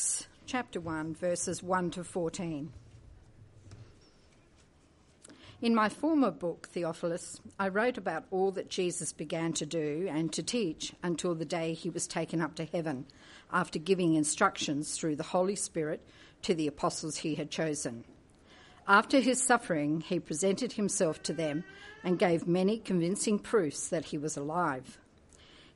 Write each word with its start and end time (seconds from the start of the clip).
Acts 0.00 0.26
chapter 0.46 0.80
1, 0.80 1.14
verses 1.14 1.62
1 1.62 1.90
to 1.90 2.02
14. 2.04 2.72
In 5.60 5.74
my 5.74 5.90
former 5.90 6.30
book, 6.30 6.68
Theophilus, 6.68 7.38
I 7.58 7.68
wrote 7.68 7.98
about 7.98 8.24
all 8.30 8.50
that 8.52 8.70
Jesus 8.70 9.12
began 9.12 9.52
to 9.52 9.66
do 9.66 10.08
and 10.10 10.32
to 10.32 10.42
teach 10.42 10.94
until 11.02 11.34
the 11.34 11.44
day 11.44 11.74
he 11.74 11.90
was 11.90 12.06
taken 12.06 12.40
up 12.40 12.54
to 12.54 12.64
heaven, 12.64 13.04
after 13.52 13.78
giving 13.78 14.14
instructions 14.14 14.96
through 14.96 15.16
the 15.16 15.22
Holy 15.22 15.54
Spirit 15.54 16.00
to 16.44 16.54
the 16.54 16.66
apostles 16.66 17.18
he 17.18 17.34
had 17.34 17.50
chosen. 17.50 18.04
After 18.88 19.20
his 19.20 19.42
suffering, 19.42 20.00
he 20.00 20.18
presented 20.18 20.72
himself 20.72 21.22
to 21.24 21.34
them 21.34 21.62
and 22.02 22.18
gave 22.18 22.46
many 22.46 22.78
convincing 22.78 23.38
proofs 23.38 23.88
that 23.90 24.06
he 24.06 24.16
was 24.16 24.38
alive. 24.38 24.98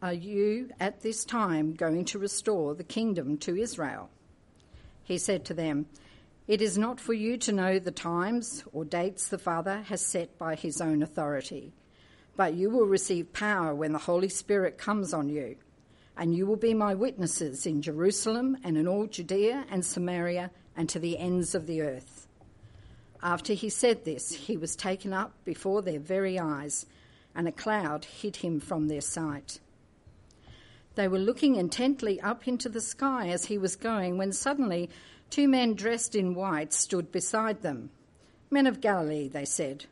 are 0.00 0.12
you 0.12 0.70
at 0.78 1.00
this 1.00 1.24
time 1.24 1.74
going 1.74 2.04
to 2.04 2.18
restore 2.20 2.74
the 2.74 2.84
kingdom 2.84 3.36
to 3.38 3.56
Israel? 3.56 4.10
He 5.02 5.18
said 5.18 5.44
to 5.46 5.54
them, 5.54 5.86
It 6.46 6.62
is 6.62 6.78
not 6.78 7.00
for 7.00 7.14
you 7.14 7.36
to 7.38 7.52
know 7.52 7.78
the 7.80 7.90
times 7.90 8.62
or 8.72 8.84
dates 8.84 9.26
the 9.26 9.38
Father 9.38 9.82
has 9.88 10.00
set 10.00 10.38
by 10.38 10.54
his 10.54 10.80
own 10.80 11.02
authority, 11.02 11.72
but 12.36 12.54
you 12.54 12.70
will 12.70 12.86
receive 12.86 13.32
power 13.32 13.74
when 13.74 13.92
the 13.92 13.98
Holy 13.98 14.28
Spirit 14.28 14.78
comes 14.78 15.12
on 15.12 15.28
you, 15.28 15.56
and 16.16 16.32
you 16.32 16.46
will 16.46 16.56
be 16.56 16.74
my 16.74 16.94
witnesses 16.94 17.66
in 17.66 17.82
Jerusalem 17.82 18.56
and 18.62 18.78
in 18.78 18.86
all 18.86 19.06
Judea 19.06 19.64
and 19.68 19.84
Samaria 19.84 20.52
and 20.76 20.88
to 20.90 21.00
the 21.00 21.18
ends 21.18 21.56
of 21.56 21.66
the 21.66 21.82
earth. 21.82 22.28
After 23.20 23.52
he 23.52 23.68
said 23.68 24.04
this, 24.04 24.32
he 24.32 24.56
was 24.56 24.76
taken 24.76 25.12
up 25.12 25.32
before 25.44 25.82
their 25.82 25.98
very 25.98 26.38
eyes, 26.38 26.86
and 27.34 27.48
a 27.48 27.52
cloud 27.52 28.04
hid 28.04 28.36
him 28.36 28.60
from 28.60 28.86
their 28.86 29.00
sight. 29.00 29.58
They 30.98 31.06
were 31.06 31.20
looking 31.20 31.54
intently 31.54 32.20
up 32.20 32.48
into 32.48 32.68
the 32.68 32.80
sky 32.80 33.28
as 33.28 33.44
he 33.44 33.56
was 33.56 33.76
going 33.76 34.18
when 34.18 34.32
suddenly 34.32 34.90
two 35.30 35.46
men 35.46 35.74
dressed 35.74 36.16
in 36.16 36.34
white 36.34 36.72
stood 36.72 37.12
beside 37.12 37.62
them. 37.62 37.90
Men 38.50 38.66
of 38.66 38.80
Galilee, 38.80 39.28
they 39.28 39.44
said, 39.44 39.86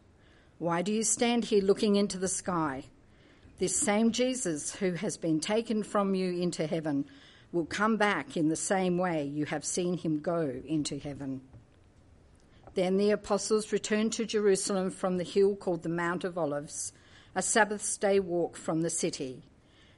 why 0.58 0.82
do 0.82 0.92
you 0.92 1.04
stand 1.04 1.44
here 1.44 1.62
looking 1.62 1.94
into 1.94 2.18
the 2.18 2.26
sky? 2.26 2.86
This 3.60 3.78
same 3.78 4.10
Jesus 4.10 4.74
who 4.74 4.94
has 4.94 5.16
been 5.16 5.38
taken 5.38 5.84
from 5.84 6.16
you 6.16 6.42
into 6.42 6.66
heaven 6.66 7.04
will 7.52 7.66
come 7.66 7.96
back 7.96 8.36
in 8.36 8.48
the 8.48 8.56
same 8.56 8.98
way 8.98 9.26
you 9.26 9.44
have 9.44 9.64
seen 9.64 9.96
him 9.96 10.18
go 10.18 10.60
into 10.66 10.98
heaven. 10.98 11.40
Then 12.74 12.96
the 12.96 13.12
apostles 13.12 13.70
returned 13.70 14.12
to 14.14 14.26
Jerusalem 14.26 14.90
from 14.90 15.18
the 15.18 15.24
hill 15.24 15.54
called 15.54 15.84
the 15.84 15.88
Mount 15.88 16.24
of 16.24 16.36
Olives, 16.36 16.92
a 17.36 17.42
Sabbath 17.42 18.00
day 18.00 18.18
walk 18.18 18.56
from 18.56 18.82
the 18.82 18.90
city. 18.90 19.44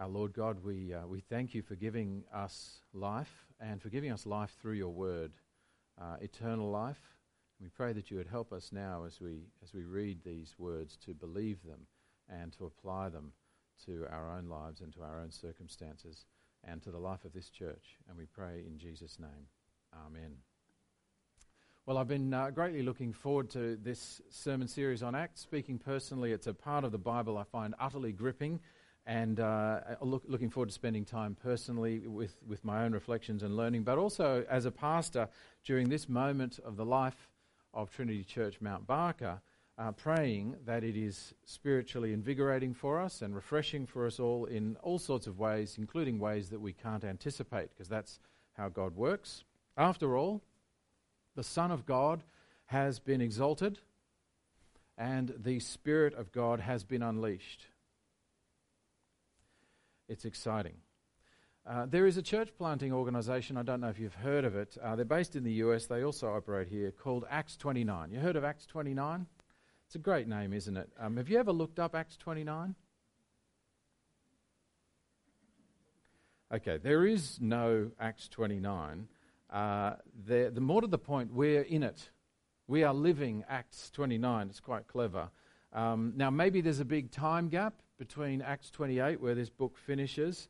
Our 0.00 0.08
Lord 0.08 0.32
God, 0.32 0.64
we, 0.64 0.94
uh, 0.94 1.06
we 1.06 1.20
thank 1.20 1.54
you 1.54 1.60
for 1.60 1.74
giving 1.74 2.24
us 2.32 2.80
life 2.94 3.44
and 3.60 3.82
for 3.82 3.90
giving 3.90 4.10
us 4.10 4.24
life 4.24 4.50
through 4.58 4.72
your 4.72 4.88
word, 4.88 5.32
uh, 6.00 6.16
eternal 6.22 6.70
life. 6.70 7.18
We 7.60 7.68
pray 7.68 7.92
that 7.92 8.10
you 8.10 8.16
would 8.16 8.26
help 8.26 8.50
us 8.50 8.70
now 8.72 9.04
as 9.06 9.20
we, 9.20 9.42
as 9.62 9.74
we 9.74 9.82
read 9.82 10.24
these 10.24 10.54
words 10.56 10.96
to 11.04 11.12
believe 11.12 11.62
them 11.64 11.80
and 12.30 12.50
to 12.54 12.64
apply 12.64 13.10
them 13.10 13.32
to 13.84 14.06
our 14.10 14.30
own 14.30 14.48
lives 14.48 14.80
and 14.80 14.90
to 14.94 15.02
our 15.02 15.20
own 15.20 15.30
circumstances 15.30 16.24
and 16.64 16.80
to 16.82 16.90
the 16.90 16.98
life 16.98 17.26
of 17.26 17.34
this 17.34 17.50
church. 17.50 17.98
And 18.08 18.16
we 18.16 18.24
pray 18.24 18.64
in 18.66 18.78
Jesus' 18.78 19.18
name. 19.18 19.48
Amen. 20.06 20.32
Well, 21.84 21.98
I've 21.98 22.08
been 22.08 22.32
uh, 22.32 22.48
greatly 22.48 22.82
looking 22.82 23.12
forward 23.12 23.50
to 23.50 23.76
this 23.76 24.22
sermon 24.30 24.66
series 24.66 25.02
on 25.02 25.14
Acts. 25.14 25.42
Speaking 25.42 25.76
personally, 25.76 26.32
it's 26.32 26.46
a 26.46 26.54
part 26.54 26.84
of 26.84 26.92
the 26.92 26.98
Bible 26.98 27.36
I 27.36 27.44
find 27.44 27.74
utterly 27.78 28.12
gripping 28.12 28.60
and 29.06 29.40
uh, 29.40 29.80
look, 30.02 30.22
looking 30.26 30.50
forward 30.50 30.68
to 30.68 30.74
spending 30.74 31.04
time 31.04 31.36
personally 31.42 32.06
with, 32.06 32.36
with 32.46 32.64
my 32.64 32.84
own 32.84 32.92
reflections 32.92 33.42
and 33.42 33.56
learning, 33.56 33.82
but 33.82 33.98
also 33.98 34.44
as 34.48 34.66
a 34.66 34.70
pastor 34.70 35.28
during 35.64 35.88
this 35.88 36.08
moment 36.08 36.58
of 36.64 36.76
the 36.76 36.84
life 36.84 37.28
of 37.72 37.90
Trinity 37.90 38.24
Church 38.24 38.60
Mount 38.60 38.86
Barker, 38.86 39.40
uh, 39.78 39.92
praying 39.92 40.56
that 40.66 40.84
it 40.84 40.96
is 40.96 41.34
spiritually 41.44 42.12
invigorating 42.12 42.74
for 42.74 43.00
us 43.00 43.22
and 43.22 43.34
refreshing 43.34 43.86
for 43.86 44.06
us 44.06 44.20
all 44.20 44.44
in 44.44 44.76
all 44.82 44.98
sorts 44.98 45.26
of 45.26 45.38
ways, 45.38 45.76
including 45.78 46.18
ways 46.18 46.50
that 46.50 46.60
we 46.60 46.72
can't 46.72 47.04
anticipate, 47.04 47.70
because 47.70 47.88
that's 47.88 48.20
how 48.52 48.68
God 48.68 48.94
works. 48.94 49.44
After 49.76 50.16
all, 50.16 50.42
the 51.34 51.42
Son 51.42 51.70
of 51.70 51.86
God 51.86 52.22
has 52.66 52.98
been 52.98 53.22
exalted, 53.22 53.78
and 54.98 55.32
the 55.38 55.60
Spirit 55.60 56.12
of 56.14 56.30
God 56.30 56.60
has 56.60 56.84
been 56.84 57.02
unleashed. 57.02 57.66
It's 60.10 60.24
exciting. 60.24 60.74
Uh, 61.64 61.86
there 61.86 62.04
is 62.04 62.16
a 62.16 62.22
church 62.22 62.50
planting 62.58 62.92
organization, 62.92 63.56
I 63.56 63.62
don't 63.62 63.80
know 63.80 63.90
if 63.90 64.00
you've 64.00 64.12
heard 64.12 64.44
of 64.44 64.56
it. 64.56 64.76
Uh, 64.82 64.96
they're 64.96 65.04
based 65.04 65.36
in 65.36 65.44
the 65.44 65.52
US, 65.64 65.86
they 65.86 66.02
also 66.02 66.26
operate 66.34 66.66
here, 66.66 66.90
called 66.90 67.24
Acts 67.30 67.56
29. 67.56 68.10
You 68.10 68.18
heard 68.18 68.34
of 68.34 68.42
Acts 68.42 68.66
29? 68.66 69.24
It's 69.86 69.94
a 69.94 70.00
great 70.00 70.26
name, 70.26 70.52
isn't 70.52 70.76
it? 70.76 70.90
Um, 70.98 71.16
have 71.16 71.28
you 71.28 71.38
ever 71.38 71.52
looked 71.52 71.78
up 71.78 71.94
Acts 71.94 72.16
29? 72.16 72.74
Okay, 76.52 76.78
there 76.78 77.06
is 77.06 77.38
no 77.40 77.92
Acts 78.00 78.28
29. 78.28 79.06
Uh, 79.48 79.92
the 80.26 80.50
more 80.60 80.80
to 80.80 80.88
the 80.88 80.98
point, 80.98 81.32
we're 81.32 81.62
in 81.62 81.84
it. 81.84 82.10
We 82.66 82.82
are 82.82 82.92
living 82.92 83.44
Acts 83.48 83.92
29. 83.92 84.48
It's 84.48 84.58
quite 84.58 84.88
clever. 84.88 85.30
Um, 85.72 86.14
now, 86.16 86.30
maybe 86.30 86.60
there's 86.60 86.80
a 86.80 86.84
big 86.84 87.12
time 87.12 87.48
gap 87.48 87.74
between 88.00 88.40
Acts 88.40 88.70
28, 88.70 89.20
where 89.20 89.34
this 89.34 89.50
book 89.50 89.76
finishes, 89.76 90.48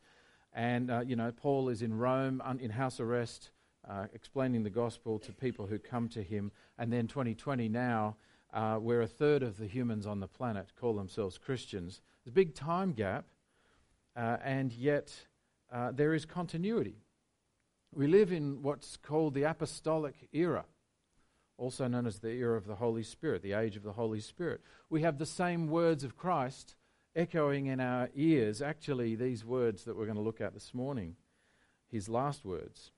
and 0.53 0.89
uh, 0.89 1.01
you 1.01 1.17
know 1.17 1.33
Paul 1.33 1.67
is 1.67 1.81
in 1.81 1.97
Rome 1.97 2.41
un- 2.45 2.61
in 2.61 2.71
house 2.71 3.01
arrest, 3.01 3.49
uh, 3.87 4.05
explaining 4.13 4.63
the 4.63 4.69
gospel 4.69 5.19
to 5.19 5.33
people 5.33 5.67
who 5.67 5.77
come 5.77 6.07
to 6.09 6.23
him, 6.23 6.53
and 6.79 6.93
then 6.93 7.07
2020 7.07 7.67
now, 7.67 8.15
uh, 8.53 8.75
where 8.75 9.01
a 9.01 9.07
third 9.07 9.43
of 9.43 9.57
the 9.57 9.67
humans 9.67 10.07
on 10.07 10.21
the 10.21 10.29
planet 10.29 10.71
call 10.79 10.95
themselves 10.95 11.37
Christians. 11.37 11.99
There's 12.23 12.31
a 12.31 12.33
big 12.33 12.55
time 12.55 12.93
gap, 12.93 13.25
uh, 14.15 14.37
and 14.41 14.71
yet 14.71 15.13
uh, 15.73 15.91
there 15.91 16.13
is 16.13 16.25
continuity. 16.25 17.03
We 17.93 18.07
live 18.07 18.31
in 18.31 18.61
what's 18.61 18.95
called 18.95 19.33
the 19.33 19.43
apostolic 19.43 20.29
era 20.31 20.63
also 21.57 21.87
known 21.87 22.07
as 22.07 22.19
the 22.19 22.31
era 22.31 22.57
of 22.57 22.65
the 22.65 22.75
Holy 22.75 23.03
Spirit, 23.03 23.43
the 23.43 23.53
age 23.53 23.75
of 23.75 23.83
the 23.83 23.91
Holy 23.91 24.19
Spirit. 24.19 24.61
We 24.89 25.03
have 25.03 25.19
the 25.19 25.27
same 25.27 25.67
words 25.67 26.03
of 26.03 26.17
Christ 26.17 26.75
echoing 27.15 27.67
in 27.67 27.79
our 27.79 28.09
ears, 28.15 28.61
actually, 28.61 29.15
these 29.15 29.45
words 29.45 29.83
that 29.85 29.95
we're 29.95 30.05
going 30.05 30.17
to 30.17 30.23
look 30.23 30.41
at 30.41 30.53
this 30.53 30.73
morning, 30.73 31.15
his 31.89 32.07
last 32.07 32.45
words. 32.45 32.91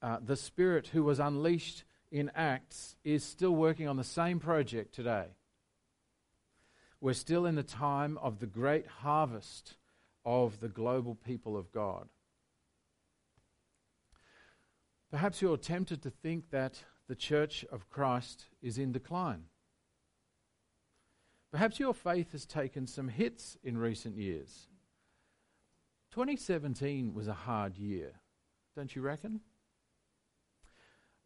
Uh, 0.00 0.18
the 0.24 0.36
Spirit 0.36 0.88
who 0.88 1.04
was 1.04 1.20
unleashed 1.20 1.84
in 2.10 2.30
Acts 2.34 2.96
is 3.04 3.24
still 3.24 3.54
working 3.54 3.88
on 3.88 3.96
the 3.96 4.04
same 4.04 4.38
project 4.38 4.94
today. 4.94 5.26
We're 7.00 7.14
still 7.14 7.46
in 7.46 7.56
the 7.56 7.62
time 7.62 8.18
of 8.18 8.38
the 8.38 8.46
great 8.46 8.86
harvest 8.86 9.74
of 10.24 10.60
the 10.60 10.68
global 10.68 11.16
people 11.16 11.56
of 11.56 11.72
God. 11.72 12.08
Perhaps 15.10 15.42
you're 15.42 15.56
tempted 15.56 16.02
to 16.02 16.10
think 16.10 16.50
that 16.50 16.84
the 17.08 17.14
church 17.14 17.64
of 17.70 17.90
Christ 17.90 18.46
is 18.62 18.78
in 18.78 18.92
decline. 18.92 19.44
Perhaps 21.52 21.78
your 21.78 21.92
faith 21.92 22.32
has 22.32 22.46
taken 22.46 22.86
some 22.86 23.08
hits 23.08 23.58
in 23.62 23.76
recent 23.76 24.16
years. 24.16 24.68
2017 26.12 27.12
was 27.14 27.28
a 27.28 27.34
hard 27.34 27.76
year, 27.76 28.12
don't 28.74 28.96
you 28.96 29.02
reckon? 29.02 29.40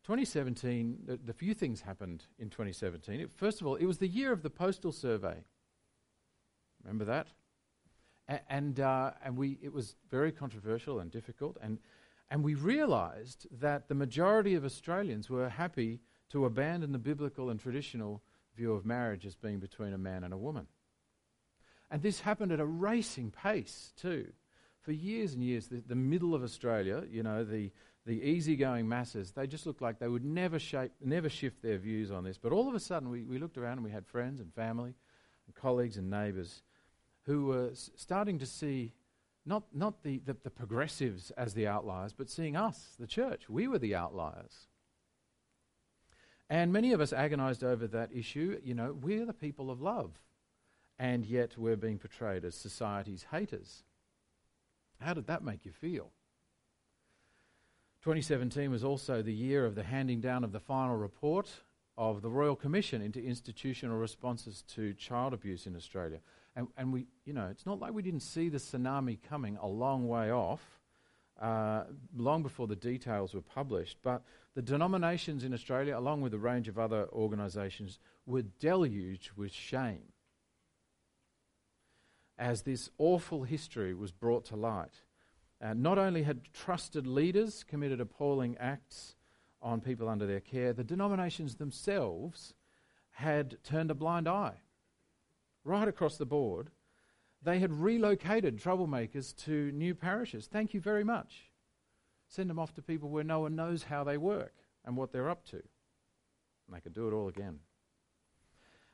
2017, 0.05 0.99
the, 1.05 1.17
the 1.17 1.33
few 1.33 1.55
things 1.55 1.81
happened 1.81 2.25
in 2.39 2.51
2017. 2.51 3.21
It, 3.21 3.33
first 3.33 3.61
of 3.61 3.67
all, 3.67 3.77
it 3.77 3.87
was 3.87 3.99
the 3.99 4.09
year 4.09 4.33
of 4.33 4.43
the 4.43 4.51
postal 4.51 4.93
survey. 4.93 5.45
Remember 6.83 7.05
that? 7.05 7.29
A- 8.29 8.53
and 8.53 8.79
uh, 8.79 9.13
and 9.25 9.37
we 9.37 9.59
it 9.63 9.73
was 9.73 9.97
very 10.11 10.31
controversial 10.31 11.01
and 11.01 11.11
difficult, 11.11 11.57
and 11.61 11.79
and 12.31 12.45
we 12.45 12.55
realised 12.55 13.47
that 13.61 13.89
the 13.89 13.95
majority 13.95 14.55
of 14.55 14.65
Australians 14.65 15.29
were 15.29 15.49
happy 15.49 16.01
to 16.31 16.45
abandon 16.45 16.93
the 16.93 16.99
biblical 16.99 17.51
and 17.51 17.59
traditional 17.59 18.23
view 18.57 18.73
of 18.73 18.85
marriage 18.85 19.27
as 19.27 19.35
being 19.35 19.59
between 19.59 19.93
a 19.93 19.99
man 19.99 20.25
and 20.25 20.33
a 20.33 20.39
woman. 20.39 20.67
And 21.91 22.03
this 22.03 22.21
happened 22.21 22.53
at 22.53 22.61
a 22.61 22.67
racing 22.67 23.31
pace 23.31 23.93
too. 23.97 24.33
For 24.81 24.93
years 24.93 25.35
and 25.35 25.43
years, 25.43 25.69
the, 25.69 25.83
the 25.87 25.95
middle 25.95 26.35
of 26.35 26.43
Australia, 26.43 27.05
you 27.11 27.23
know, 27.23 27.45
the, 27.45 27.73
the 28.07 28.23
easygoing 28.23 28.89
masses, 28.89 29.33
they 29.33 29.47
just 29.47 29.67
looked 29.67 29.83
like 29.83 29.99
they 29.99 30.09
would 30.09 30.25
never, 30.25 30.59
shape, 30.59 30.93
never 31.01 31.29
shift 31.29 31.63
their 31.63 31.79
views 31.79 32.11
on 32.11 32.25
this. 32.25 32.39
But 32.39 32.53
all 32.53 32.69
of 32.69 32.75
a 32.75 32.81
sudden, 32.81 33.11
we, 33.11 33.23
we 33.23 33.39
looked 33.39 33.59
around 33.59 33.79
and 33.79 33.85
we 33.85 33.91
had 33.91 34.07
friends 34.07 34.41
and 34.41 34.53
family 34.55 34.95
and 35.47 35.55
colleagues 35.55 35.97
and 35.97 36.11
neighbours 36.11 36.63
who 37.23 37.47
were 37.47 37.71
s- 37.73 37.91
starting 37.97 38.39
to 38.39 38.47
see 38.47 38.93
not, 39.45 39.65
not 39.73 40.03
the, 40.03 40.21
the, 40.25 40.37
the 40.43 40.51
progressives 40.51 41.31
as 41.33 41.55
the 41.55 41.67
outliers, 41.67 42.13
but 42.13 42.31
seeing 42.31 42.57
us, 42.57 42.95
the 42.99 43.07
church. 43.07 43.49
We 43.49 43.69
were 43.69 43.79
the 43.79 43.95
outliers. 43.95 44.67
And 46.49 46.73
many 46.73 46.93
of 46.93 47.01
us 47.01 47.13
agonized 47.13 47.65
over 47.65 47.87
that 47.89 48.11
issue. 48.15 48.61
You 48.63 48.75
know, 48.75 48.93
we're 48.93 49.27
the 49.27 49.33
people 49.33 49.71
of 49.71 49.81
love, 49.81 50.13
and 50.99 51.25
yet 51.25 51.59
we're 51.59 51.77
being 51.77 51.99
portrayed 51.99 52.45
as 52.45 52.55
society's 52.55 53.27
haters. 53.31 53.83
How 55.01 55.15
did 55.15 55.27
that 55.27 55.43
make 55.43 55.65
you 55.65 55.73
feel? 55.73 56.11
2017 58.03 58.71
was 58.71 58.85
also 58.85 59.21
the 59.21 59.33
year 59.33 59.67
of 59.67 59.75
the 59.75 59.83
handing 59.83 60.21
down 60.21 60.45
of 60.45 60.53
the 60.53 60.61
final 60.61 60.97
report 60.97 61.49
of 61.99 62.23
the 62.23 62.31
Royal 62.31 62.55
Commission 62.55 63.01
into 63.01 63.23
institutional 63.23 63.97
responses 63.99 64.63
to 64.75 64.93
child 64.95 65.33
abuse 65.33 65.67
in 65.67 65.75
Australia. 65.75 66.21
And, 66.55 66.69
and 66.77 66.93
we, 66.93 67.07
you 67.25 67.33
know, 67.33 67.49
it's 67.51 67.67
not 67.67 67.81
like 67.81 67.93
we 67.93 68.03
didn't 68.03 68.21
see 68.21 68.49
the 68.49 68.59
tsunami 68.59 69.19
coming 69.29 69.59
a 69.61 69.67
long 69.67 70.07
way 70.07 70.31
off, 70.31 70.61
uh, 71.41 71.85
long 72.17 72.43
before 72.43 72.67
the 72.67 72.77
details 72.77 73.35
were 73.35 73.43
published. 73.43 73.99
But 74.03 74.23
the 74.57 74.63
denominations 74.63 75.45
in 75.45 75.53
Australia, 75.53 75.99
along 75.99 76.23
with 76.23 76.33
a 76.33 76.39
range 76.39 76.67
of 76.67 76.79
other 76.79 77.07
organisations, 77.13 77.99
were 78.25 78.41
deluged 78.41 79.33
with 79.37 79.53
shame 79.53 80.15
as 82.39 82.63
this 82.63 82.89
awful 82.97 83.45
history 83.45 83.93
was 83.93 84.13
brought 84.13 84.47
to 84.47 84.57
light. 84.57 85.03
Uh, 85.63 85.75
not 85.75 85.99
only 85.99 86.23
had 86.23 86.41
trusted 86.55 87.07
leaders 87.07 87.65
committed 87.65 88.01
appalling 88.01 88.57
acts 88.59 89.15
on 89.61 89.83
people 89.83 90.09
under 90.09 90.27
their 90.27 90.41
care, 90.41 90.73
the 90.73 90.83
denominations 90.83 91.57
themselves 91.57 92.55
had 93.11 93.63
turned 93.63 93.91
a 93.91 93.95
blind 93.95 94.27
eye. 94.27 94.57
Right 95.65 95.87
across 95.87 96.17
the 96.17 96.25
board, 96.25 96.71
they 97.43 97.59
had 97.59 97.73
relocated 97.73 98.59
troublemakers 98.59 99.37
to 99.45 99.71
new 99.73 99.95
parishes. 99.95 100.47
Thank 100.47 100.73
you 100.73 100.81
very 100.81 101.05
much. 101.05 101.51
Send 102.29 102.51
them 102.51 102.59
off 102.59 102.75
to 102.75 102.83
people 102.83 103.09
where 103.09 103.25
no 103.25 103.41
one 103.41 103.57
knows 103.57 103.85
how 103.85 104.05
they 104.05 104.17
work 104.17 104.55
and 104.85 104.97
what 104.97 105.13
they're 105.13 105.31
up 105.31 105.45
to. 105.47 105.57
And 105.57 106.75
they 106.75 106.81
could 106.81 106.95
do 106.95 107.09
it 107.09 107.13
all 107.13 107.29
again. 107.29 107.61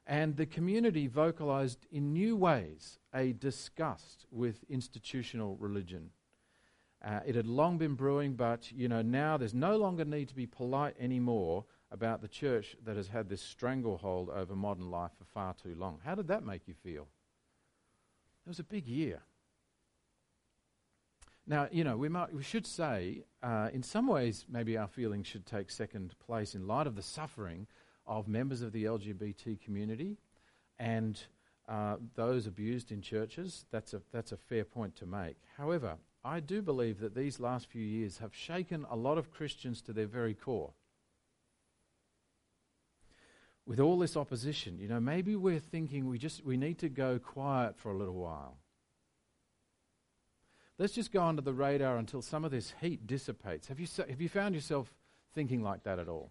And 0.06 0.37
the 0.37 0.46
community 0.46 1.06
vocalized 1.06 1.87
in 1.90 2.12
new 2.12 2.37
ways 2.37 2.99
a 3.14 3.32
disgust 3.32 4.26
with 4.31 4.64
institutional 4.69 5.56
religion. 5.56 6.11
Uh, 7.05 7.20
it 7.26 7.34
had 7.34 7.46
long 7.46 7.79
been 7.79 7.94
brewing, 7.94 8.34
but 8.34 8.70
you 8.73 8.88
know 8.88 9.02
now 9.02 9.37
there's 9.37 9.55
no 9.55 9.76
longer 9.76 10.05
need 10.05 10.28
to 10.28 10.35
be 10.35 10.46
polite 10.46 10.94
anymore 11.00 11.64
about 11.90 12.23
the 12.23 12.28
church 12.28 12.76
that 12.85 12.96
has 12.96 13.08
had 13.08 13.28
this 13.28 13.43
stranglehold 13.43 14.31
over 14.31 14.55
modern 14.56 14.90
life 14.90 15.11
for 15.19 15.25
far 15.25 15.55
too 15.55 15.75
long. 15.76 15.99
How 16.05 16.14
did 16.14 16.28
that 16.28 16.44
make 16.44 16.67
you 16.67 16.75
feel? 16.75 17.08
It 18.44 18.49
was 18.49 18.58
a 18.58 18.64
big 18.64 18.87
year. 18.88 19.20
Now, 21.46 21.68
you 21.72 21.82
know, 21.82 21.96
we, 21.96 22.08
might, 22.08 22.32
we 22.32 22.42
should 22.42 22.66
say, 22.66 23.24
uh, 23.42 23.68
in 23.72 23.82
some 23.82 24.06
ways, 24.06 24.46
maybe 24.48 24.76
our 24.76 24.86
feelings 24.86 25.26
should 25.26 25.44
take 25.44 25.70
second 25.70 26.14
place 26.24 26.54
in 26.54 26.66
light 26.66 26.86
of 26.86 26.94
the 26.94 27.02
suffering 27.02 27.66
of 28.06 28.28
members 28.28 28.62
of 28.62 28.72
the 28.72 28.84
LGBT 28.84 29.60
community 29.60 30.18
and 30.78 31.20
uh, 31.68 31.96
those 32.14 32.46
abused 32.46 32.92
in 32.92 33.00
churches. 33.00 33.64
That's 33.72 33.92
a, 33.92 34.02
that's 34.12 34.32
a 34.32 34.36
fair 34.36 34.64
point 34.64 34.94
to 34.96 35.06
make. 35.06 35.36
However, 35.56 35.96
I 36.24 36.38
do 36.38 36.62
believe 36.62 37.00
that 37.00 37.14
these 37.14 37.40
last 37.40 37.66
few 37.66 37.82
years 37.82 38.18
have 38.18 38.34
shaken 38.34 38.86
a 38.88 38.96
lot 38.96 39.18
of 39.18 39.32
Christians 39.32 39.82
to 39.82 39.92
their 39.92 40.06
very 40.06 40.34
core. 40.34 40.72
With 43.66 43.80
all 43.80 43.98
this 43.98 44.16
opposition, 44.16 44.78
you 44.78 44.88
know, 44.88 45.00
maybe 45.00 45.34
we're 45.36 45.60
thinking 45.60 46.08
we 46.08 46.18
just 46.18 46.44
we 46.44 46.56
need 46.56 46.78
to 46.78 46.88
go 46.88 47.18
quiet 47.18 47.76
for 47.76 47.90
a 47.90 47.96
little 47.96 48.14
while. 48.14 48.56
Let's 50.78 50.94
just 50.94 51.12
go 51.12 51.22
under 51.22 51.42
the 51.42 51.52
radar 51.52 51.98
until 51.98 52.22
some 52.22 52.44
of 52.44 52.50
this 52.50 52.74
heat 52.80 53.06
dissipates. 53.06 53.69
Have 53.69 53.78
you, 53.78 53.86
have 54.08 54.20
you 54.20 54.28
found 54.28 54.54
yourself 54.54 54.92
thinking 55.34 55.62
like 55.62 55.84
that 55.84 55.98
at 55.98 56.08
all? 56.08 56.30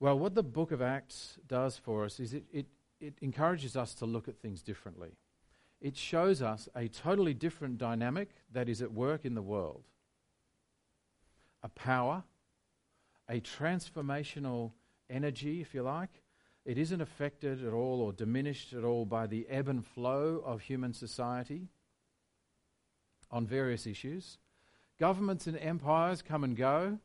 Well, 0.00 0.18
what 0.18 0.34
the 0.34 0.44
book 0.44 0.70
of 0.70 0.80
Acts 0.80 1.38
does 1.46 1.76
for 1.76 2.04
us 2.04 2.20
is 2.20 2.32
it, 2.32 2.44
it, 2.52 2.66
it 3.00 3.14
encourages 3.20 3.76
us 3.76 3.94
to 3.94 4.06
look 4.06 4.28
at 4.28 4.38
things 4.38 4.62
differently. 4.62 5.16
It 5.80 5.96
shows 5.96 6.40
us 6.40 6.68
a 6.76 6.88
totally 6.88 7.34
different 7.34 7.78
dynamic 7.78 8.30
that 8.52 8.68
is 8.68 8.80
at 8.80 8.92
work 8.92 9.24
in 9.24 9.34
the 9.34 9.42
world 9.42 9.84
a 11.64 11.68
power, 11.68 12.22
a 13.28 13.40
transformational 13.40 14.70
energy, 15.10 15.60
if 15.60 15.74
you 15.74 15.82
like. 15.82 16.22
It 16.64 16.78
isn't 16.78 17.00
affected 17.00 17.66
at 17.66 17.72
all 17.72 18.00
or 18.00 18.12
diminished 18.12 18.72
at 18.72 18.84
all 18.84 19.04
by 19.04 19.26
the 19.26 19.46
ebb 19.48 19.66
and 19.68 19.84
flow 19.84 20.40
of 20.44 20.60
human 20.60 20.92
society 20.92 21.68
on 23.30 23.46
various 23.46 23.86
issues. 23.86 24.38
Governments 24.98 25.46
and 25.46 25.56
empires 25.58 26.22
come 26.22 26.44
and 26.44 26.56
go. 26.56 26.98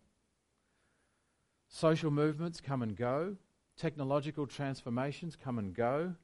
Social 1.69 2.11
movements 2.11 2.61
come 2.61 2.81
and 2.81 2.95
go. 2.95 3.35
Technological 3.77 4.47
transformations 4.47 5.35
come 5.35 5.57
and 5.59 5.73
go. 5.73 6.15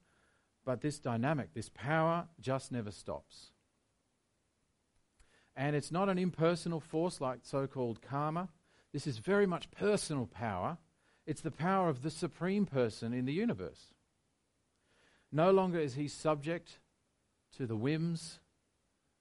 But 0.66 0.82
this 0.82 1.00
dynamic, 1.00 1.54
this 1.54 1.70
power, 1.70 2.28
just 2.40 2.72
never 2.72 2.92
stops. 2.92 3.52
And 5.56 5.76
it's 5.76 5.92
not 5.92 6.10
an 6.10 6.18
impersonal 6.18 6.80
force 6.80 7.20
like 7.20 7.40
so 7.44 7.68
called 7.68 8.02
karma. 8.02 8.50
This 8.94 9.06
is 9.06 9.18
very 9.18 9.46
much 9.46 9.72
personal 9.72 10.26
power. 10.26 10.78
It's 11.26 11.42
the 11.42 11.52
power 11.52 11.90
of 11.90 12.02
the 12.02 12.10
supreme 12.10 12.66
person 12.66 13.14
in 13.14 13.26
the 13.26 13.34
universe. 13.34 13.94
No 15.32 15.52
longer 15.52 15.80
is 15.80 15.96
he 15.96 16.08
subject 16.08 16.80
to 17.58 17.68
the 17.68 17.76
whims 17.76 18.40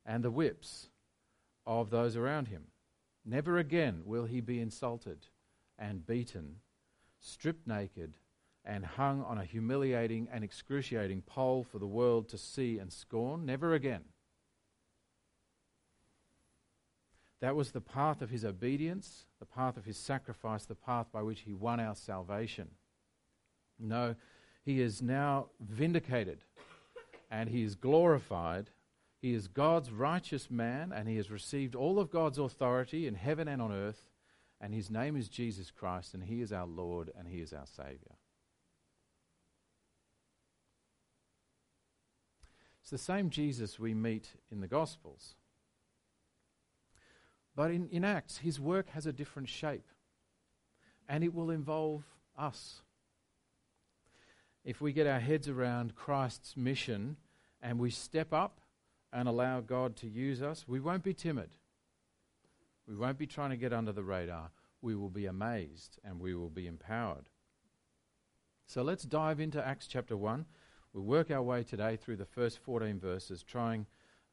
and 0.08 0.24
the 0.24 0.30
whips 0.30 0.88
of 1.66 1.90
those 1.90 2.16
around 2.16 2.48
him. 2.48 2.64
Never 3.26 3.58
again 3.58 4.00
will 4.06 4.24
he 4.24 4.40
be 4.40 4.58
insulted 4.58 5.26
and 5.78 6.06
beaten, 6.06 6.56
stripped 7.20 7.66
naked, 7.66 8.16
and 8.64 8.84
hung 8.84 9.22
on 9.22 9.38
a 9.38 9.44
humiliating 9.44 10.26
and 10.32 10.42
excruciating 10.42 11.22
pole 11.22 11.62
for 11.62 11.78
the 11.78 11.86
world 11.86 12.28
to 12.30 12.38
see 12.38 12.78
and 12.78 12.90
scorn. 12.90 13.44
Never 13.44 13.74
again. 13.74 14.04
That 17.40 17.54
was 17.54 17.70
the 17.70 17.80
path 17.80 18.22
of 18.22 18.30
his 18.30 18.44
obedience, 18.44 19.26
the 19.38 19.46
path 19.46 19.76
of 19.76 19.84
his 19.84 19.96
sacrifice, 19.96 20.64
the 20.64 20.74
path 20.74 21.06
by 21.12 21.22
which 21.22 21.40
he 21.40 21.52
won 21.52 21.80
our 21.80 21.94
salvation. 21.94 22.68
No, 23.78 24.16
he 24.64 24.80
is 24.80 25.02
now 25.02 25.50
vindicated 25.60 26.44
and 27.30 27.48
he 27.48 27.62
is 27.62 27.74
glorified. 27.74 28.70
He 29.20 29.34
is 29.34 29.48
God's 29.48 29.90
righteous 29.90 30.50
man 30.50 30.92
and 30.94 31.08
he 31.08 31.16
has 31.16 31.30
received 31.30 31.75
all 31.75 31.98
of 31.98 32.10
God's 32.10 32.38
authority 32.38 33.06
in 33.06 33.14
heaven 33.14 33.48
and 33.48 33.60
on 33.60 33.72
earth. 33.72 34.08
And 34.60 34.75
his 34.75 34.90
name 34.90 35.16
is 35.16 35.28
Jesus 35.28 35.70
Christ 35.70 36.14
and 36.14 36.25
he 36.25 36.40
is 36.40 36.52
our 36.52 36.66
Lord 36.66 37.10
and 37.18 37.28
he 37.28 37.40
is 37.40 37.52
our 37.52 37.66
Saviour. 37.66 38.16
It's 42.88 42.90
the 42.90 43.12
same 43.12 43.28
Jesus 43.28 43.78
we 43.78 43.92
meet 43.92 44.30
in 44.50 44.60
the 44.60 44.66
Gospels. 44.66 45.34
But 47.54 47.70
in, 47.70 47.87
in 47.88 48.02
Acts, 48.02 48.38
his 48.38 48.58
work 48.58 48.88
has 48.94 49.04
a 49.04 49.12
different 49.12 49.50
shape, 49.50 49.88
and 51.06 51.22
it 51.22 51.34
will 51.34 51.50
involve 51.50 52.04
us. 52.38 52.80
If 54.64 54.80
we 54.80 54.94
get 54.94 55.06
our 55.06 55.20
heads 55.20 55.50
around 55.50 55.96
Christ's 55.96 56.56
mission 56.56 57.18
and 57.60 57.78
we 57.78 57.90
step 57.90 58.32
up 58.32 58.60
and 59.12 59.28
allow 59.28 59.60
God 59.60 59.96
to 59.96 60.08
use 60.08 60.42
us, 60.42 60.66
we 60.66 60.80
won't 60.80 61.02
be 61.02 61.14
timid. 61.14 61.50
We 62.86 62.96
won't 62.96 63.18
be 63.18 63.26
trying 63.26 63.50
to 63.50 63.56
get 63.56 63.72
under 63.72 63.92
the 63.92 64.02
radar. 64.02 64.50
We 64.80 64.94
will 64.94 65.10
be 65.10 65.26
amazed 65.26 65.98
and 66.04 66.20
we 66.20 66.34
will 66.34 66.50
be 66.50 66.66
empowered. 66.66 67.28
So 68.66 68.82
let's 68.82 69.04
dive 69.04 69.40
into 69.40 69.66
Acts 69.66 69.86
chapter 69.86 70.16
1. 70.16 70.44
We'll 70.92 71.04
work 71.04 71.30
our 71.30 71.42
way 71.42 71.62
today 71.64 71.96
through 71.96 72.16
the 72.16 72.24
first 72.24 72.58
14 72.58 72.98
verses, 72.98 73.42
trying 73.42 73.86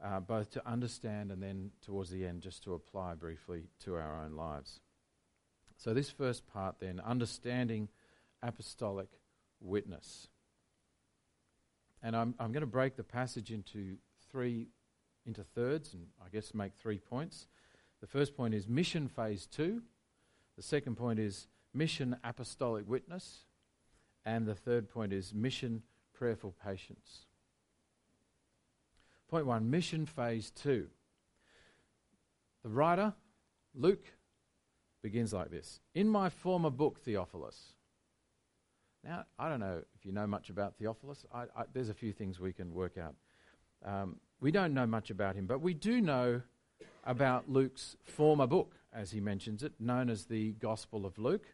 uh, 0.04 0.20
both 0.20 0.52
to 0.52 0.68
understand 0.68 1.32
and 1.32 1.42
then 1.42 1.72
towards 1.86 2.10
the 2.10 2.26
end 2.26 2.42
just 2.42 2.64
to 2.64 2.74
apply 2.74 3.16
briefly 3.16 3.70
to 3.84 3.96
our 3.96 4.24
own 4.24 4.34
lives. 4.34 4.80
So, 5.78 5.94
this 5.94 6.10
first 6.10 6.48
part 6.48 6.76
then, 6.80 7.02
understanding 7.02 7.90
apostolic 8.42 9.10
witness. 9.60 10.28
And 12.02 12.16
I'm, 12.16 12.36
I'm 12.40 12.52
going 12.52 12.62
to 12.62 12.68
break 12.68 12.96
the 12.96 13.04
passage 13.04 13.52
into 13.52 13.98
three, 14.36 14.68
into 15.26 15.46
thirds, 15.46 15.94
and 15.94 16.08
I 16.22 16.28
guess 16.28 16.54
make 16.54 16.74
three 16.76 17.00
points. 17.00 17.48
The 18.02 18.08
first 18.08 18.36
point 18.36 18.54
is 18.54 18.68
mission 18.68 19.08
phase 19.08 19.48
two. 19.48 19.82
The 20.58 20.62
second 20.62 20.98
point 20.98 21.20
is 21.20 21.48
mission 21.74 22.18
apostolic 22.22 22.86
witness. 22.86 23.46
And 24.26 24.46
the 24.46 24.54
third 24.54 24.90
point 24.90 25.14
is 25.14 25.34
mission 25.34 25.84
prayerful 26.14 26.54
patience. 26.62 27.28
Point 29.30 29.46
one 29.46 29.70
mission 29.70 30.06
phase 30.06 30.52
two. 30.52 30.88
The 32.64 32.70
writer, 32.70 33.14
Luke, 33.74 34.06
begins 35.02 35.32
like 35.32 35.50
this 35.50 35.80
In 35.94 36.10
my 36.10 36.28
former 36.28 36.70
book, 36.70 37.00
Theophilus. 37.00 37.76
Now, 39.02 39.24
I 39.40 39.48
don't 39.48 39.62
know 39.62 39.82
if 39.98 40.06
you 40.06 40.12
know 40.12 40.28
much 40.28 40.50
about 40.50 40.76
Theophilus. 40.76 41.24
I, 41.34 41.44
I, 41.56 41.64
there's 41.72 41.90
a 41.90 41.94
few 41.94 42.12
things 42.12 42.38
we 42.38 42.52
can 42.52 42.74
work 42.74 42.98
out. 42.98 43.16
Um, 43.86 44.18
we 44.40 44.52
don't 44.52 44.74
know 44.74 44.86
much 44.86 45.10
about 45.10 45.36
him, 45.36 45.46
but 45.46 45.62
we 45.62 45.74
do 45.74 46.02
know 46.02 46.42
about 47.04 47.50
Luke's 47.50 47.96
former 48.04 48.48
book, 48.48 48.74
as 48.94 49.12
he 49.12 49.20
mentions 49.20 49.64
it, 49.64 49.74
known 49.80 50.10
as 50.10 50.26
the 50.26 50.54
Gospel 50.54 51.06
of 51.06 51.18
Luke. 51.18 51.46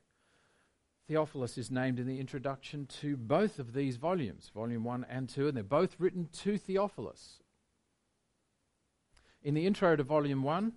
Theophilus 1.08 1.58
is 1.58 1.70
named 1.70 2.00
in 2.00 2.08
the 2.08 2.20
introduction 2.20 2.86
to 3.02 3.18
both 3.18 3.60
of 3.60 3.74
these 3.74 3.98
volumes, 3.98 4.50
volume 4.54 4.84
1 4.84 5.06
and 5.10 5.28
2, 5.28 5.48
and 5.48 5.58
they're 5.58 5.64
both 5.64 5.96
written 6.00 6.30
to 6.44 6.58
Theophilus. 6.58 7.40
In 9.44 9.54
the 9.54 9.66
intro 9.66 9.96
to 9.96 10.04
volume 10.04 10.44
1, 10.44 10.72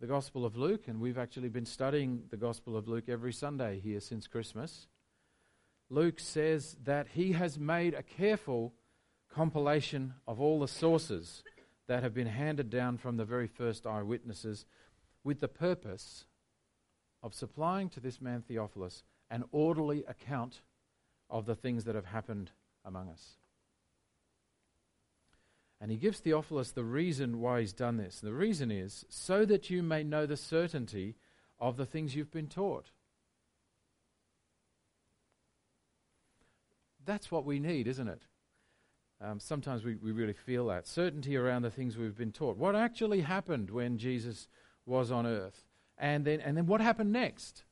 the 0.00 0.06
Gospel 0.06 0.44
of 0.44 0.56
Luke, 0.56 0.88
and 0.88 1.00
we've 1.00 1.18
actually 1.18 1.48
been 1.48 1.66
studying 1.66 2.24
the 2.30 2.36
Gospel 2.36 2.76
of 2.76 2.86
Luke 2.86 3.08
every 3.08 3.32
Sunday 3.32 3.80
here 3.80 4.00
since 4.00 4.26
Christmas. 4.26 4.86
Luke 5.90 6.20
says 6.20 6.76
that 6.84 7.08
he 7.14 7.32
has 7.32 7.58
made 7.58 7.94
a 7.94 8.02
careful 8.02 8.74
compilation 9.32 10.14
of 10.26 10.40
all 10.40 10.60
the 10.60 10.68
sources 10.68 11.42
that 11.86 12.02
have 12.02 12.14
been 12.14 12.26
handed 12.26 12.70
down 12.70 12.98
from 12.98 13.16
the 13.16 13.24
very 13.24 13.46
first 13.46 13.86
eyewitnesses 13.86 14.66
with 15.24 15.40
the 15.40 15.48
purpose 15.48 16.26
of 17.22 17.34
supplying 17.34 17.88
to 17.90 18.00
this 18.00 18.20
man 18.20 18.42
Theophilus 18.46 19.02
an 19.30 19.44
orderly 19.52 20.04
account 20.08 20.60
of 21.28 21.46
the 21.46 21.54
things 21.54 21.84
that 21.84 21.94
have 21.94 22.06
happened 22.06 22.50
among 22.84 23.08
us. 23.10 23.36
And 25.80 25.90
he 25.90 25.96
gives 25.96 26.18
Theophilus 26.18 26.72
the 26.72 26.84
reason 26.84 27.40
why 27.40 27.60
he's 27.60 27.72
done 27.72 27.98
this. 27.98 28.20
The 28.20 28.32
reason 28.32 28.70
is 28.70 29.04
so 29.08 29.44
that 29.44 29.70
you 29.70 29.82
may 29.82 30.02
know 30.02 30.26
the 30.26 30.36
certainty 30.36 31.16
of 31.60 31.76
the 31.76 31.86
things 31.86 32.16
you've 32.16 32.32
been 32.32 32.48
taught. 32.48 32.90
That's 37.04 37.30
what 37.30 37.44
we 37.44 37.58
need, 37.58 37.86
isn't 37.86 38.08
it? 38.08 38.22
Um, 39.20 39.40
sometimes 39.40 39.84
we, 39.84 39.96
we 39.96 40.12
really 40.12 40.32
feel 40.32 40.66
that. 40.66 40.86
Certainty 40.86 41.36
around 41.36 41.62
the 41.62 41.70
things 41.70 41.96
we've 41.96 42.16
been 42.16 42.32
taught. 42.32 42.56
What 42.56 42.76
actually 42.76 43.22
happened 43.22 43.70
when 43.70 43.98
Jesus 43.98 44.48
was 44.86 45.10
on 45.10 45.26
earth? 45.26 45.64
And 45.96 46.24
then, 46.24 46.40
and 46.40 46.56
then 46.56 46.66
what 46.66 46.80
happened 46.80 47.12
next? 47.12 47.64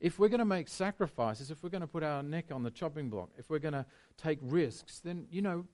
If 0.00 0.18
we're 0.18 0.28
going 0.28 0.40
to 0.40 0.44
make 0.44 0.66
sacrifices, 0.66 1.50
if 1.50 1.62
we're 1.62 1.70
going 1.70 1.82
to 1.82 1.86
put 1.86 2.02
our 2.02 2.22
neck 2.22 2.46
on 2.50 2.62
the 2.62 2.70
chopping 2.70 3.10
block, 3.10 3.30
if 3.38 3.48
we're 3.48 3.58
going 3.58 3.74
to 3.74 3.86
take 4.16 4.38
risks, 4.42 4.98
then, 4.98 5.26
you 5.30 5.42
know, 5.42 5.66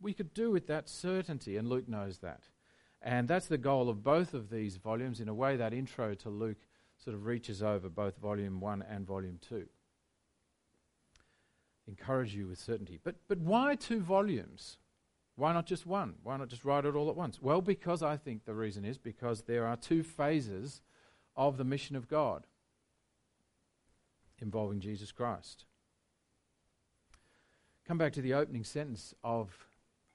we 0.00 0.12
could 0.12 0.34
do 0.34 0.50
with 0.50 0.66
that 0.66 0.88
certainty, 0.88 1.56
and 1.56 1.68
Luke 1.68 1.88
knows 1.88 2.18
that. 2.18 2.44
And 3.00 3.28
that's 3.28 3.46
the 3.46 3.58
goal 3.58 3.88
of 3.88 4.02
both 4.02 4.34
of 4.34 4.50
these 4.50 4.76
volumes. 4.76 5.20
In 5.20 5.28
a 5.28 5.34
way, 5.34 5.56
that 5.56 5.72
intro 5.72 6.14
to 6.14 6.30
Luke 6.30 6.66
sort 6.96 7.14
of 7.14 7.26
reaches 7.26 7.62
over 7.62 7.88
both 7.88 8.16
volume 8.16 8.60
1 8.60 8.84
and 8.90 9.06
volume 9.06 9.38
2. 9.46 9.66
Encourage 11.88 12.34
you 12.34 12.48
with 12.48 12.58
certainty. 12.58 12.98
But, 13.02 13.16
but 13.28 13.38
why 13.38 13.76
two 13.76 14.00
volumes? 14.00 14.78
Why 15.36 15.52
not 15.52 15.66
just 15.66 15.86
one? 15.86 16.14
Why 16.22 16.36
not 16.36 16.48
just 16.48 16.64
write 16.64 16.84
it 16.84 16.96
all 16.96 17.10
at 17.10 17.16
once? 17.16 17.40
Well, 17.40 17.60
because 17.60 18.02
I 18.02 18.16
think 18.16 18.44
the 18.44 18.54
reason 18.54 18.84
is 18.84 18.98
because 18.98 19.42
there 19.42 19.66
are 19.66 19.76
two 19.76 20.02
phases 20.02 20.80
of 21.36 21.58
the 21.58 21.64
mission 21.64 21.94
of 21.94 22.08
God 22.08 22.46
involving 24.38 24.80
Jesus 24.80 25.12
Christ. 25.12 25.66
Come 27.86 27.98
back 27.98 28.12
to 28.14 28.22
the 28.22 28.34
opening 28.34 28.64
sentence 28.64 29.14
of 29.22 29.66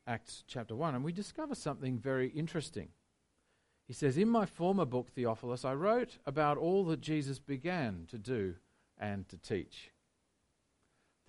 Acts 0.07 0.43
chapter 0.47 0.75
1, 0.75 0.95
and 0.95 1.03
we 1.03 1.13
discover 1.13 1.55
something 1.55 1.97
very 1.97 2.29
interesting. 2.29 2.89
He 3.87 3.93
says, 3.93 4.17
In 4.17 4.29
my 4.29 4.45
former 4.45 4.85
book, 4.85 5.09
Theophilus, 5.09 5.63
I 5.63 5.73
wrote 5.73 6.17
about 6.25 6.57
all 6.57 6.83
that 6.85 7.01
Jesus 7.01 7.39
began 7.39 8.07
to 8.09 8.17
do 8.17 8.55
and 8.97 9.27
to 9.29 9.37
teach. 9.37 9.90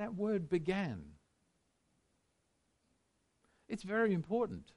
That 0.02 0.16
word 0.16 0.50
began. 0.50 1.00
It's 3.68 3.84
very 3.84 4.12
important. 4.12 4.72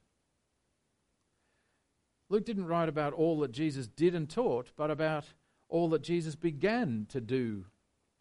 Luke 2.30 2.46
didn't 2.46 2.68
write 2.68 2.90
about 2.90 3.14
all 3.14 3.40
that 3.40 3.52
Jesus 3.52 3.88
did 3.88 4.14
and 4.14 4.30
taught, 4.30 4.70
but 4.78 4.92
about 4.92 5.26
all 5.68 5.90
that 5.90 6.04
Jesus 6.04 6.36
began 6.36 7.08
to 7.10 7.20
do 7.20 7.66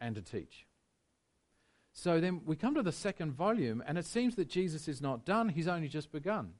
and 0.01 0.15
to 0.15 0.21
teach. 0.23 0.65
So 1.93 2.19
then 2.19 2.41
we 2.43 2.55
come 2.55 2.73
to 2.73 2.81
the 2.81 2.91
second 2.91 3.33
volume, 3.33 3.83
and 3.85 3.99
it 3.99 4.07
seems 4.07 4.33
that 4.37 4.49
Jesus 4.49 4.87
is 4.87 4.99
not 4.99 5.25
done, 5.25 5.49
he's 5.49 5.67
only 5.67 5.87
just 5.87 6.11
begun. 6.11 6.53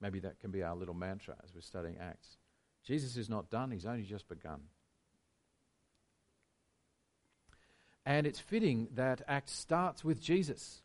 Maybe 0.00 0.18
that 0.18 0.40
can 0.40 0.50
be 0.50 0.64
our 0.64 0.74
little 0.74 0.92
mantra 0.92 1.36
as 1.44 1.54
we're 1.54 1.60
studying 1.60 1.98
Acts. 2.00 2.36
Jesus 2.82 3.16
is 3.16 3.28
not 3.28 3.48
done, 3.48 3.70
he's 3.70 3.86
only 3.86 4.02
just 4.02 4.28
begun. 4.28 4.62
And 8.08 8.26
it's 8.26 8.40
fitting 8.40 8.88
that 8.94 9.20
Acts 9.28 9.52
starts 9.52 10.02
with 10.02 10.18
Jesus 10.18 10.80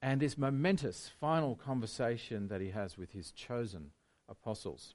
and 0.00 0.20
this 0.20 0.38
momentous 0.38 1.10
final 1.18 1.56
conversation 1.56 2.46
that 2.46 2.60
he 2.60 2.70
has 2.70 2.96
with 2.96 3.10
his 3.10 3.32
chosen 3.32 3.90
apostles. 4.28 4.94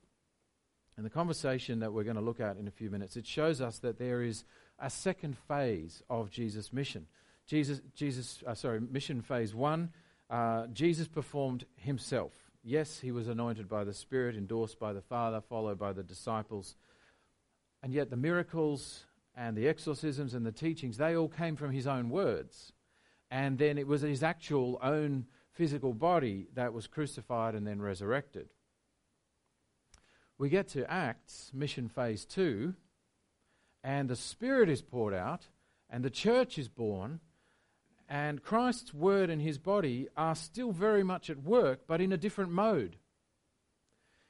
And 0.96 1.06
the 1.06 1.10
conversation 1.10 1.80
that 1.80 1.92
we're 1.92 2.06
going 2.06 2.16
to 2.16 2.22
look 2.22 2.40
at 2.40 2.56
in 2.56 2.70
a 2.70 2.72
few 2.72 2.90
minutes, 2.90 3.18
it 3.18 3.28
shows 3.28 3.60
us 3.60 3.80
that 3.80 4.00
there 4.00 4.22
is 4.22 4.46
a 4.80 4.90
second 4.90 5.38
phase 5.38 6.02
of 6.10 6.32
Jesus' 6.32 6.72
mission. 6.72 7.08
Jesus, 7.46 7.82
Jesus 7.94 8.42
uh, 8.48 8.56
sorry, 8.56 8.80
mission 8.80 9.22
phase 9.22 9.54
one, 9.54 9.90
uh, 10.30 10.68
Jesus 10.68 11.10
performed 11.10 11.66
himself. 11.76 12.32
Yes, 12.64 13.02
he 13.02 13.12
was 13.12 13.28
anointed 13.28 13.68
by 13.68 13.84
the 13.84 13.94
Spirit, 13.94 14.38
endorsed 14.38 14.80
by 14.80 14.94
the 14.94 15.02
Father, 15.02 15.42
followed 15.42 15.78
by 15.78 15.92
the 15.92 16.02
disciples. 16.02 16.78
And 17.84 17.92
yet 17.92 18.10
the 18.10 18.16
miracles 18.16 19.05
and 19.36 19.56
the 19.56 19.68
exorcisms 19.68 20.34
and 20.34 20.46
the 20.46 20.52
teachings, 20.52 20.98
they 20.98 21.16
all 21.16 21.28
came 21.28 21.56
from 21.56 21.72
his 21.72 21.88
own 21.88 22.10
words. 22.10 22.72
And 23.30 23.58
then 23.58 23.78
it 23.78 23.88
was 23.88 24.02
his 24.02 24.24
actual 24.24 24.80
own 24.82 25.26
physical 25.52 25.94
body 25.94 26.48
that 26.54 26.74
was 26.74 26.88
crucified 26.88 27.56
and 27.56 27.66
then 27.66 27.82
resurrected 27.82 28.50
we 30.38 30.50
get 30.50 30.68
to 30.70 30.90
Acts, 30.92 31.52
mission 31.54 31.88
phase 31.88 32.26
two, 32.26 32.74
and 33.84 34.10
the 34.10 34.16
Spirit 34.16 34.70
is 34.70 34.82
poured 34.82 35.14
out, 35.14 35.48
and 35.90 36.04
the 36.04 36.10
church 36.10 36.58
is 36.58 36.68
born, 36.68 37.20
and 38.10 38.44
Christ's 38.44 38.94
word 38.94 39.30
and 39.30 39.42
his 39.42 39.58
body 39.58 40.08
are 40.18 40.36
still 40.36 40.72
very 40.72 41.04
much 41.04 41.30
at 41.30 41.44
work, 41.44 41.82
but 41.88 42.02
in 42.02 42.12
a 42.12 42.18
different 42.18 42.52
mode. 42.52 42.98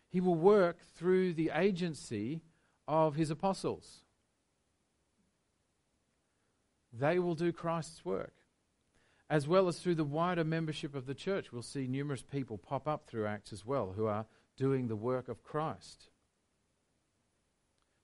He 0.09 0.21
will 0.21 0.35
work 0.35 0.77
through 0.95 1.33
the 1.33 1.51
agency 1.53 2.41
of 2.87 3.15
his 3.15 3.31
apostles. 3.31 4.04
They 6.97 7.19
will 7.19 7.35
do 7.35 7.51
Christ's 7.51 8.05
work, 8.05 8.33
as 9.29 9.47
well 9.47 9.67
as 9.67 9.79
through 9.79 9.95
the 9.95 10.03
wider 10.03 10.43
membership 10.43 10.95
of 10.95 11.05
the 11.05 11.13
church. 11.13 11.51
We'll 11.51 11.61
see 11.61 11.87
numerous 11.87 12.21
people 12.21 12.57
pop 12.57 12.87
up 12.87 13.05
through 13.05 13.27
Acts 13.27 13.51
as 13.51 13.65
well 13.65 13.93
who 13.95 14.05
are 14.05 14.25
doing 14.55 14.87
the 14.87 14.95
work 14.95 15.27
of 15.27 15.43
Christ, 15.43 16.09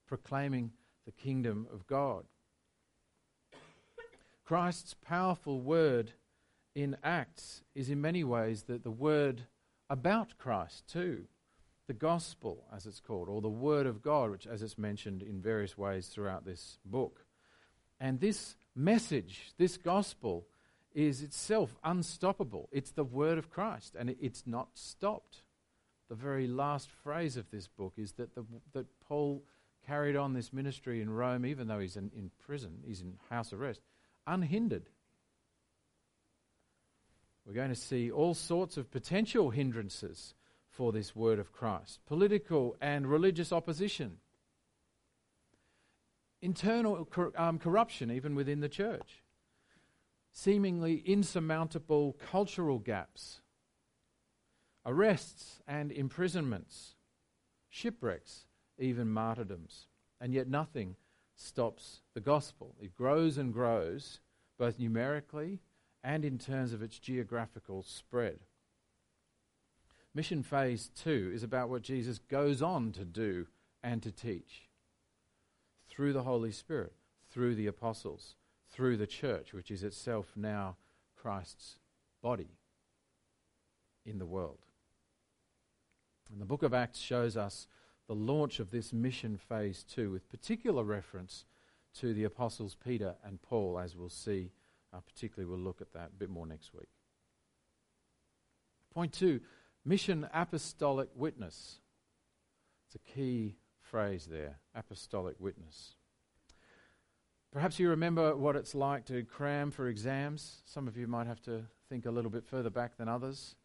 proclaiming 0.07 0.71
the 1.05 1.11
kingdom 1.11 1.67
of 1.73 1.87
God. 1.87 2.25
Christ's 4.43 4.93
powerful 4.93 5.61
word 5.61 6.11
in 6.75 6.97
Acts 7.03 7.63
is 7.73 7.89
in 7.89 8.01
many 8.01 8.23
ways 8.23 8.63
the, 8.63 8.77
the 8.77 8.91
word 8.91 9.43
about 9.89 10.37
Christ 10.37 10.87
too. 10.91 11.25
The 11.87 11.93
gospel, 11.93 12.65
as 12.73 12.85
it's 12.85 12.99
called, 12.99 13.29
or 13.29 13.41
the 13.41 13.49
word 13.49 13.85
of 13.85 14.01
God, 14.01 14.31
which 14.31 14.47
as 14.47 14.61
it's 14.61 14.77
mentioned 14.77 15.21
in 15.23 15.41
various 15.41 15.77
ways 15.77 16.07
throughout 16.07 16.45
this 16.45 16.79
book. 16.85 17.25
And 17.99 18.19
this 18.19 18.55
message, 18.75 19.53
this 19.57 19.77
gospel, 19.77 20.45
is 20.93 21.21
itself 21.21 21.75
unstoppable. 21.83 22.69
It's 22.71 22.91
the 22.91 23.03
word 23.03 23.37
of 23.37 23.49
Christ, 23.49 23.95
and 23.97 24.15
it's 24.19 24.43
not 24.45 24.69
stopped 24.73 25.43
the 26.11 26.15
very 26.15 26.45
last 26.45 26.89
phrase 26.91 27.37
of 27.37 27.49
this 27.51 27.69
book 27.69 27.93
is 27.95 28.11
that, 28.13 28.35
the, 28.35 28.43
that 28.73 28.85
Paul 29.07 29.45
carried 29.87 30.17
on 30.17 30.33
this 30.33 30.51
ministry 30.51 31.01
in 31.01 31.09
Rome, 31.09 31.45
even 31.45 31.69
though 31.69 31.79
he's 31.79 31.95
in, 31.95 32.11
in 32.13 32.31
prison, 32.45 32.79
he's 32.85 32.99
in 32.99 33.13
house 33.29 33.53
arrest, 33.53 33.79
unhindered. 34.27 34.89
We're 37.45 37.53
going 37.53 37.69
to 37.69 37.75
see 37.75 38.11
all 38.11 38.33
sorts 38.33 38.75
of 38.75 38.91
potential 38.91 39.51
hindrances 39.51 40.33
for 40.69 40.91
this 40.91 41.15
word 41.15 41.39
of 41.39 41.53
Christ. 41.53 42.01
Political 42.07 42.75
and 42.81 43.07
religious 43.07 43.53
opposition. 43.53 44.17
Internal 46.41 47.05
cor- 47.05 47.33
um, 47.39 47.59
corruption, 47.59 48.11
even 48.11 48.35
within 48.35 48.59
the 48.59 48.69
church. 48.69 49.23
Seemingly 50.31 51.03
insurmountable 51.05 52.17
cultural 52.31 52.79
gaps. 52.79 53.41
Arrests 54.85 55.61
and 55.67 55.91
imprisonments. 55.91 56.95
Shipwrecks, 57.69 58.45
even 58.79 59.09
martyrdoms. 59.09 59.87
And 60.19 60.33
yet 60.33 60.47
nothing 60.47 60.95
stops 61.35 62.01
the 62.13 62.21
gospel. 62.21 62.75
It 62.81 62.95
grows 62.95 63.37
and 63.37 63.53
grows, 63.53 64.19
both 64.57 64.79
numerically 64.79 65.59
and 66.03 66.25
in 66.25 66.37
terms 66.37 66.73
of 66.73 66.81
its 66.81 66.97
geographical 66.97 67.83
spread. 67.83 68.39
Mission 70.13 70.43
phase 70.43 70.89
two 70.95 71.31
is 71.33 71.43
about 71.43 71.69
what 71.69 71.83
Jesus 71.83 72.19
goes 72.19 72.61
on 72.61 72.91
to 72.93 73.05
do 73.05 73.47
and 73.83 74.01
to 74.03 74.11
teach 74.11 74.70
through 76.01 76.13
the 76.13 76.23
Holy 76.23 76.51
Spirit, 76.51 76.93
through 77.29 77.53
the 77.53 77.67
apostles, 77.67 78.33
through 78.71 78.97
the 78.97 79.05
church, 79.05 79.53
which 79.53 79.69
is 79.69 79.83
itself 79.83 80.31
now 80.35 80.75
Christ's 81.15 81.77
body 82.23 82.57
in 84.03 84.17
the 84.17 84.25
world. 84.25 84.65
And 86.31 86.41
the 86.41 86.45
book 86.45 86.63
of 86.63 86.73
Acts 86.73 86.97
shows 86.97 87.37
us 87.37 87.67
the 88.07 88.15
launch 88.15 88.59
of 88.59 88.71
this 88.71 88.91
mission 88.91 89.37
phase 89.37 89.83
two, 89.87 90.09
with 90.09 90.27
particular 90.27 90.83
reference 90.83 91.45
to 91.99 92.15
the 92.15 92.23
apostles 92.23 92.75
Peter 92.83 93.13
and 93.23 93.39
Paul, 93.39 93.77
as 93.77 93.95
we'll 93.95 94.09
see. 94.09 94.49
Uh, 94.91 95.01
particularly, 95.01 95.47
we'll 95.47 95.63
look 95.63 95.81
at 95.81 95.93
that 95.93 96.09
a 96.15 96.17
bit 96.17 96.31
more 96.31 96.47
next 96.47 96.73
week. 96.73 96.89
Point 98.91 99.13
two 99.13 99.39
mission 99.85 100.27
apostolic 100.33 101.09
witness. 101.15 101.77
It's 102.87 102.95
a 102.95 103.13
key 103.13 103.57
phrase 103.91 104.25
there 104.25 104.55
apostolic 104.73 105.35
witness. 105.37 105.95
Perhaps 107.51 107.77
you 107.77 107.89
remember 107.89 108.37
what 108.37 108.55
it's 108.55 108.73
like 108.73 109.05
to 109.07 109.23
cram 109.23 109.69
for 109.69 109.89
exams. 109.89 110.61
Some 110.63 110.87
of 110.87 110.95
you 110.95 111.07
might 111.07 111.27
have 111.27 111.41
to 111.41 111.63
think 111.89 112.05
a 112.05 112.11
little 112.11 112.31
bit 112.31 112.45
further 112.45 112.69
back 112.69 112.95
than 112.95 113.09
others. 113.09 113.57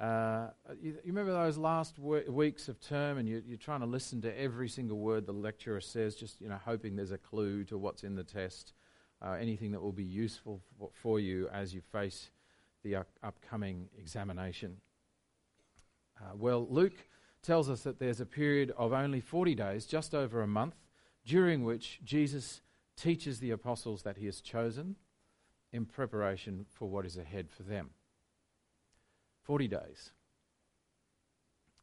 Uh, 0.00 0.50
you, 0.80 0.92
you, 0.92 1.12
remember 1.12 1.32
those 1.32 1.58
last 1.58 1.96
w- 1.96 2.30
weeks 2.30 2.68
of 2.68 2.80
term, 2.80 3.18
and 3.18 3.28
you, 3.28 3.42
are 3.52 3.56
trying 3.56 3.80
to 3.80 3.86
listen 3.86 4.20
to 4.22 4.40
every 4.40 4.68
single 4.68 4.98
word 4.98 5.26
the 5.26 5.32
lecturer 5.32 5.80
says, 5.80 6.14
just 6.14 6.40
you 6.40 6.48
know, 6.48 6.58
hoping 6.64 6.94
there's 6.94 7.10
a 7.10 7.18
clue 7.18 7.64
to 7.64 7.76
what's 7.76 8.04
in 8.04 8.14
the 8.14 8.24
test, 8.24 8.72
uh, 9.22 9.32
anything 9.32 9.72
that 9.72 9.82
will 9.82 9.92
be 9.92 10.04
useful 10.04 10.60
for, 10.78 10.90
for 10.92 11.18
you 11.18 11.48
as 11.52 11.74
you 11.74 11.80
face 11.80 12.30
the 12.84 12.96
upcoming 13.24 13.88
examination. 13.98 14.76
Uh, 16.20 16.30
well, 16.36 16.66
Luke 16.70 17.08
tells 17.44 17.70
us 17.70 17.82
that 17.82 17.98
there's 17.98 18.20
a 18.20 18.26
period 18.26 18.72
of 18.76 18.92
only 18.92 19.20
40 19.20 19.54
days, 19.54 19.86
just 19.86 20.14
over 20.14 20.42
a 20.42 20.46
month, 20.46 20.74
during 21.24 21.64
which 21.64 22.00
Jesus 22.04 22.62
teaches 22.96 23.38
the 23.38 23.50
apostles 23.50 24.02
that 24.02 24.16
he 24.16 24.26
has 24.26 24.40
chosen 24.40 24.96
in 25.72 25.84
preparation 25.84 26.66
for 26.70 26.88
what 26.88 27.06
is 27.06 27.16
ahead 27.16 27.48
for 27.50 27.62
them. 27.62 27.90
40 29.42 29.68
days. 29.68 30.12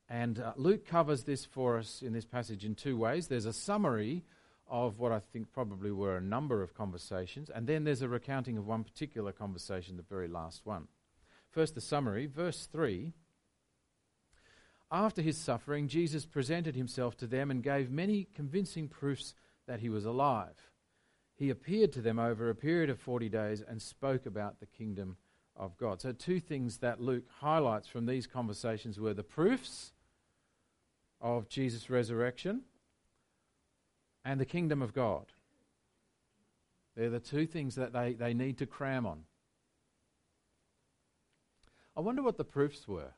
And 0.10 0.40
uh, 0.40 0.54
Luke 0.58 0.86
covers 0.86 1.24
this 1.24 1.46
for 1.46 1.78
us 1.78 2.02
in 2.02 2.12
this 2.12 2.26
passage 2.26 2.66
in 2.66 2.76
two 2.76 2.98
ways. 2.98 3.28
There's 3.28 3.46
a 3.46 3.54
summary 3.54 4.26
of 4.68 5.00
what 5.00 5.12
I 5.12 5.20
think 5.20 5.52
probably 5.52 5.92
were 5.92 6.18
a 6.18 6.22
number 6.22 6.62
of 6.62 6.74
conversations, 6.74 7.50
and 7.50 7.68
then 7.68 7.84
there's 7.84 8.02
a 8.02 8.10
recounting 8.10 8.58
of 8.58 8.68
one 8.68 8.84
particular 8.84 9.32
conversation, 9.32 9.98
the 9.98 10.04
very 10.04 10.28
last 10.28 10.66
one. 10.66 10.88
First, 11.50 11.76
the 11.76 11.82
summary, 11.82 12.26
verse 12.26 12.68
3. 12.72 13.14
After 14.92 15.22
his 15.22 15.38
suffering, 15.38 15.88
Jesus 15.88 16.26
presented 16.26 16.76
himself 16.76 17.16
to 17.18 17.28
them 17.28 17.50
and 17.50 17.64
gave 17.64 17.90
many 17.90 18.28
convincing 18.36 18.90
proofs 18.90 19.34
that 19.66 19.80
he 19.80 19.88
was 19.88 20.06
alive. 20.06 20.70
He 21.34 21.50
appeared 21.50 21.94
to 21.94 22.02
them 22.02 22.20
over 22.20 22.50
a 22.50 22.56
period 22.56 22.90
of 22.90 23.00
40 23.00 23.30
days 23.30 23.64
and 23.66 23.82
spoke 23.82 24.26
about 24.26 24.60
the 24.60 24.66
kingdom 24.66 25.16
of 25.56 25.78
God. 25.78 26.02
So, 26.02 26.12
two 26.12 26.40
things 26.40 26.78
that 26.80 27.00
Luke 27.00 27.24
highlights 27.40 27.88
from 27.88 28.06
these 28.06 28.28
conversations 28.28 29.00
were 29.00 29.14
the 29.14 29.24
proofs 29.24 29.94
of 31.22 31.48
Jesus' 31.48 31.90
resurrection 31.90 32.64
and 34.26 34.40
the 34.40 34.46
kingdom 34.46 34.82
of 34.82 34.94
God. 34.94 35.28
They're 36.96 37.10
the 37.10 37.20
two 37.20 37.46
things 37.46 37.76
that 37.76 37.94
they, 37.94 38.14
they 38.14 38.34
need 38.34 38.58
to 38.58 38.66
cram 38.66 39.06
on. 39.06 39.24
I 41.96 42.02
wonder 42.02 42.22
what 42.22 42.38
the 42.38 42.44
proofs 42.44 42.88
were. 42.88 43.14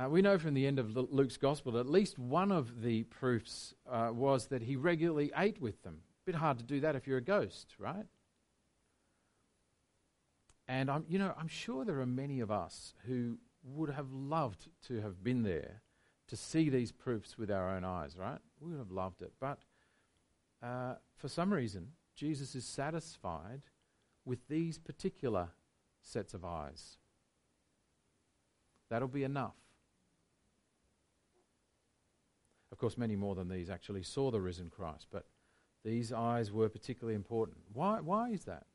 Uh, 0.00 0.08
we 0.08 0.22
know 0.22 0.38
from 0.38 0.54
the 0.54 0.66
end 0.66 0.78
of 0.78 0.96
Luke's 0.96 1.36
gospel 1.36 1.72
that 1.72 1.80
at 1.80 1.90
least 1.90 2.18
one 2.18 2.50
of 2.50 2.80
the 2.80 3.02
proofs 3.04 3.74
uh, 3.90 4.08
was 4.12 4.46
that 4.46 4.62
he 4.62 4.76
regularly 4.76 5.30
ate 5.36 5.60
with 5.60 5.82
them 5.82 5.98
bit 6.30 6.38
hard 6.38 6.58
to 6.58 6.64
do 6.64 6.78
that 6.78 6.94
if 6.94 7.08
you're 7.08 7.18
a 7.18 7.22
ghost, 7.22 7.74
right? 7.78 8.06
And 10.68 10.88
I'm, 10.88 11.04
you 11.08 11.18
know, 11.18 11.34
I'm 11.36 11.48
sure 11.48 11.84
there 11.84 12.00
are 12.00 12.06
many 12.06 12.38
of 12.38 12.52
us 12.52 12.94
who 13.06 13.38
would 13.64 13.90
have 13.90 14.12
loved 14.12 14.68
to 14.86 15.00
have 15.00 15.24
been 15.24 15.42
there 15.42 15.82
to 16.28 16.36
see 16.36 16.70
these 16.70 16.92
proofs 16.92 17.36
with 17.36 17.50
our 17.50 17.68
own 17.70 17.84
eyes, 17.84 18.16
right? 18.16 18.38
We 18.60 18.70
would 18.70 18.78
have 18.78 18.92
loved 18.92 19.22
it. 19.22 19.32
But 19.40 19.58
uh, 20.62 20.94
for 21.16 21.26
some 21.26 21.52
reason, 21.52 21.88
Jesus 22.14 22.54
is 22.54 22.64
satisfied 22.64 23.62
with 24.24 24.46
these 24.48 24.78
particular 24.78 25.48
sets 26.00 26.32
of 26.32 26.44
eyes. 26.44 26.98
That'll 28.88 29.08
be 29.08 29.24
enough. 29.24 29.56
Of 32.72 32.78
course, 32.78 32.96
many 32.96 33.16
more 33.16 33.34
than 33.34 33.48
these 33.48 33.70
actually 33.70 34.02
saw 34.02 34.30
the 34.30 34.40
risen 34.40 34.70
Christ, 34.70 35.06
but 35.10 35.26
these 35.84 36.12
eyes 36.12 36.52
were 36.52 36.68
particularly 36.68 37.16
important. 37.16 37.58
Why, 37.72 38.00
why 38.00 38.30
is 38.30 38.44
that? 38.44 38.66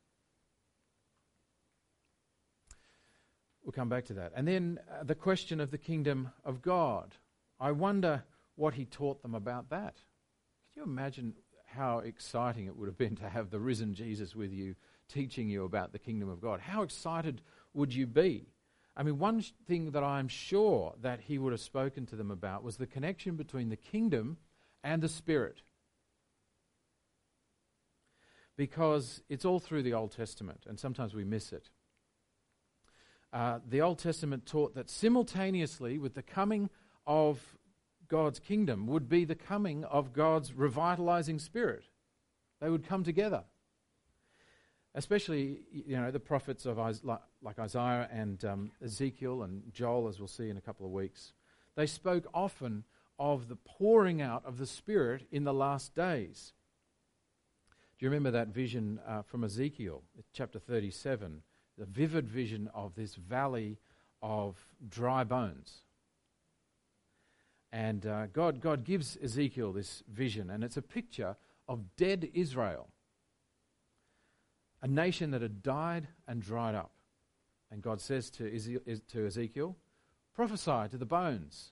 We'll 3.63 3.71
come 3.71 3.89
back 3.89 4.05
to 4.05 4.13
that. 4.15 4.31
And 4.35 4.47
then 4.47 4.79
uh, 4.91 5.03
the 5.03 5.15
question 5.15 5.59
of 5.59 5.71
the 5.71 5.77
kingdom 5.77 6.29
of 6.43 6.61
God. 6.61 7.15
I 7.59 7.71
wonder 7.71 8.23
what 8.55 8.75
he 8.75 8.85
taught 8.85 9.21
them 9.21 9.33
about 9.33 9.69
that. 9.69 9.95
Can 10.73 10.77
you 10.77 10.83
imagine 10.83 11.33
how 11.65 11.99
exciting 11.99 12.67
it 12.67 12.75
would 12.75 12.87
have 12.87 12.97
been 12.97 13.15
to 13.15 13.29
have 13.29 13.49
the 13.49 13.59
risen 13.59 13.93
Jesus 13.93 14.35
with 14.35 14.51
you 14.51 14.75
teaching 15.09 15.49
you 15.49 15.65
about 15.65 15.93
the 15.93 15.99
kingdom 15.99 16.29
of 16.29 16.41
God? 16.41 16.59
How 16.59 16.83
excited 16.83 17.41
would 17.73 17.93
you 17.93 18.05
be? 18.05 18.49
I 18.97 19.03
mean, 19.03 19.19
one 19.19 19.43
thing 19.67 19.91
that 19.91 20.03
I'm 20.03 20.27
sure 20.27 20.95
that 21.01 21.19
he 21.21 21.37
would 21.37 21.51
have 21.51 21.61
spoken 21.61 22.05
to 22.07 22.15
them 22.15 22.31
about 22.31 22.63
was 22.63 22.77
the 22.77 22.87
connection 22.87 23.35
between 23.35 23.69
the 23.69 23.75
kingdom 23.75 24.37
and 24.83 25.01
the 25.01 25.09
spirit 25.09 25.61
because 28.57 29.21
it's 29.29 29.45
all 29.45 29.59
through 29.59 29.83
the 29.83 29.93
Old 29.93 30.11
Testament, 30.11 30.61
and 30.67 30.79
sometimes 30.79 31.13
we 31.13 31.23
miss 31.23 31.51
it. 31.51 31.69
Uh, 33.33 33.59
the 33.67 33.81
Old 33.81 33.99
Testament 33.99 34.45
taught 34.45 34.75
that 34.75 34.89
simultaneously 34.89 35.97
with 35.97 36.13
the 36.13 36.23
coming 36.23 36.69
of 37.05 37.57
God's 38.07 38.39
kingdom 38.39 38.87
would 38.87 39.09
be 39.09 39.25
the 39.25 39.35
coming 39.35 39.83
of 39.83 40.13
God's 40.13 40.53
revitalizing 40.53 41.39
spirit. 41.39 41.85
They 42.61 42.69
would 42.69 42.87
come 42.87 43.03
together. 43.03 43.43
Especially, 44.97 45.59
you 45.71 45.97
know, 45.97 46.09
the 46.09 46.19
prophets 46.19 46.65
of 46.65 46.77
like 46.77 47.59
Isaiah 47.59 48.07
and 48.11 48.43
um, 48.45 48.71
Ezekiel 48.83 49.43
and 49.43 49.61
Joel, 49.73 50.07
as 50.07 50.19
we'll 50.19 50.27
see 50.27 50.49
in 50.49 50.57
a 50.57 50.61
couple 50.61 50.85
of 50.85 50.91
weeks. 50.91 51.33
They 51.75 51.85
spoke 51.85 52.25
often 52.33 52.85
of 53.19 53.49
the 53.49 53.57
pouring 53.57 54.21
out 54.21 54.43
of 54.45 54.57
the 54.57 54.65
Spirit 54.65 55.23
in 55.31 55.43
the 55.43 55.53
last 55.53 55.95
days. 55.95 56.53
Do 57.97 58.05
you 58.05 58.09
remember 58.09 58.31
that 58.31 58.49
vision 58.49 58.99
uh, 59.07 59.21
from 59.21 59.43
Ezekiel, 59.43 60.03
chapter 60.33 60.59
37? 60.59 61.41
The 61.77 61.85
vivid 61.85 62.27
vision 62.27 62.69
of 62.73 62.95
this 62.95 63.15
valley 63.15 63.77
of 64.21 64.57
dry 64.89 65.23
bones. 65.23 65.79
And 67.71 68.05
uh, 68.05 68.27
God, 68.27 68.61
God 68.61 68.85
gives 68.85 69.17
Ezekiel 69.21 69.73
this 69.73 70.03
vision, 70.09 70.49
and 70.49 70.63
it's 70.63 70.77
a 70.77 70.81
picture 70.81 71.35
of 71.67 71.95
dead 71.97 72.29
Israel, 72.33 72.87
a 74.85 74.87
nation 74.87 75.31
that 75.31 75.41
had 75.41 75.63
died 75.63 76.07
and 76.27 76.41
dried 76.41 76.75
up. 76.75 76.91
And 77.71 77.81
God 77.81 77.99
says 77.99 78.29
to, 78.31 78.53
Ezekiel, 79.25 79.75
prophesy 80.33 80.89
to 80.91 80.97
the 80.97 81.05
bones. 81.05 81.71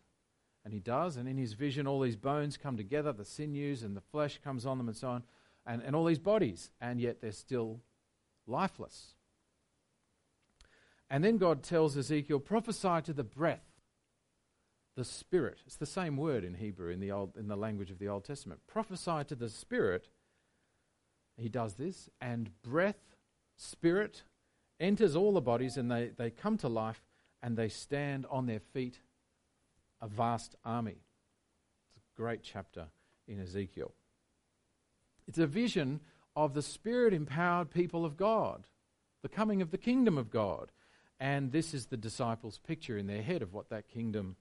And 0.65 0.73
he 0.73 0.79
does, 0.79 1.17
and 1.17 1.27
in 1.27 1.37
his 1.37 1.53
vision, 1.53 1.87
all 1.87 1.99
these 1.99 2.15
bones 2.15 2.57
come 2.57 2.77
together, 2.77 3.13
the 3.13 3.25
sinews 3.25 3.83
and 3.83 3.95
the 3.95 4.01
flesh 4.01 4.39
comes 4.43 4.65
on 4.65 4.77
them, 4.77 4.87
and 4.87 4.97
so 4.97 5.09
on 5.09 5.23
and, 5.65 5.81
and 5.81 5.95
all 5.95 6.05
these 6.05 6.19
bodies, 6.19 6.71
and 6.81 6.99
yet 6.99 7.21
they're 7.21 7.31
still 7.31 7.79
lifeless. 8.47 9.13
And 11.09 11.23
then 11.23 11.37
God 11.37 11.63
tells 11.63 11.97
Ezekiel, 11.97 12.39
prophesy 12.39 13.01
to 13.03 13.13
the 13.13 13.23
breath, 13.23 13.65
the 14.95 15.05
spirit. 15.05 15.59
It's 15.65 15.75
the 15.75 15.85
same 15.85 16.17
word 16.17 16.43
in 16.43 16.55
Hebrew 16.55 16.89
in 16.89 16.99
the, 16.99 17.11
old, 17.11 17.37
in 17.37 17.47
the 17.47 17.55
language 17.55 17.91
of 17.91 17.99
the 17.99 18.07
Old 18.07 18.25
Testament. 18.25 18.61
Prophesy 18.67 19.23
to 19.27 19.35
the 19.35 19.49
spirit. 19.49 20.07
He 21.37 21.49
does 21.49 21.75
this, 21.75 22.09
and 22.21 22.49
breath, 22.61 23.15
spirit, 23.57 24.23
enters 24.79 25.15
all 25.15 25.33
the 25.33 25.41
bodies, 25.41 25.77
and 25.77 25.89
they, 25.89 26.11
they 26.15 26.29
come 26.29 26.57
to 26.57 26.67
life 26.67 27.01
and 27.41 27.57
they 27.57 27.69
stand 27.69 28.25
on 28.29 28.45
their 28.45 28.59
feet, 28.59 28.99
a 30.01 30.07
vast 30.07 30.55
army. 30.63 31.01
It's 31.95 32.07
a 32.07 32.21
great 32.21 32.41
chapter 32.41 32.87
in 33.27 33.41
Ezekiel. 33.41 33.93
It's 35.27 35.39
a 35.39 35.47
vision 35.47 35.99
of 36.35 36.53
the 36.53 36.61
spirit 36.61 37.13
empowered 37.13 37.71
people 37.71 38.05
of 38.05 38.17
God, 38.17 38.65
the 39.21 39.29
coming 39.29 39.61
of 39.61 39.71
the 39.71 39.77
kingdom 39.77 40.17
of 40.17 40.29
God. 40.29 40.71
And 41.19 41.51
this 41.51 41.73
is 41.73 41.87
the 41.87 41.97
disciples' 41.97 42.59
picture 42.59 42.97
in 42.97 43.07
their 43.07 43.21
head 43.21 43.41
of 43.41 43.53
what 43.53 43.69
that 43.69 43.87
kingdom 43.87 44.35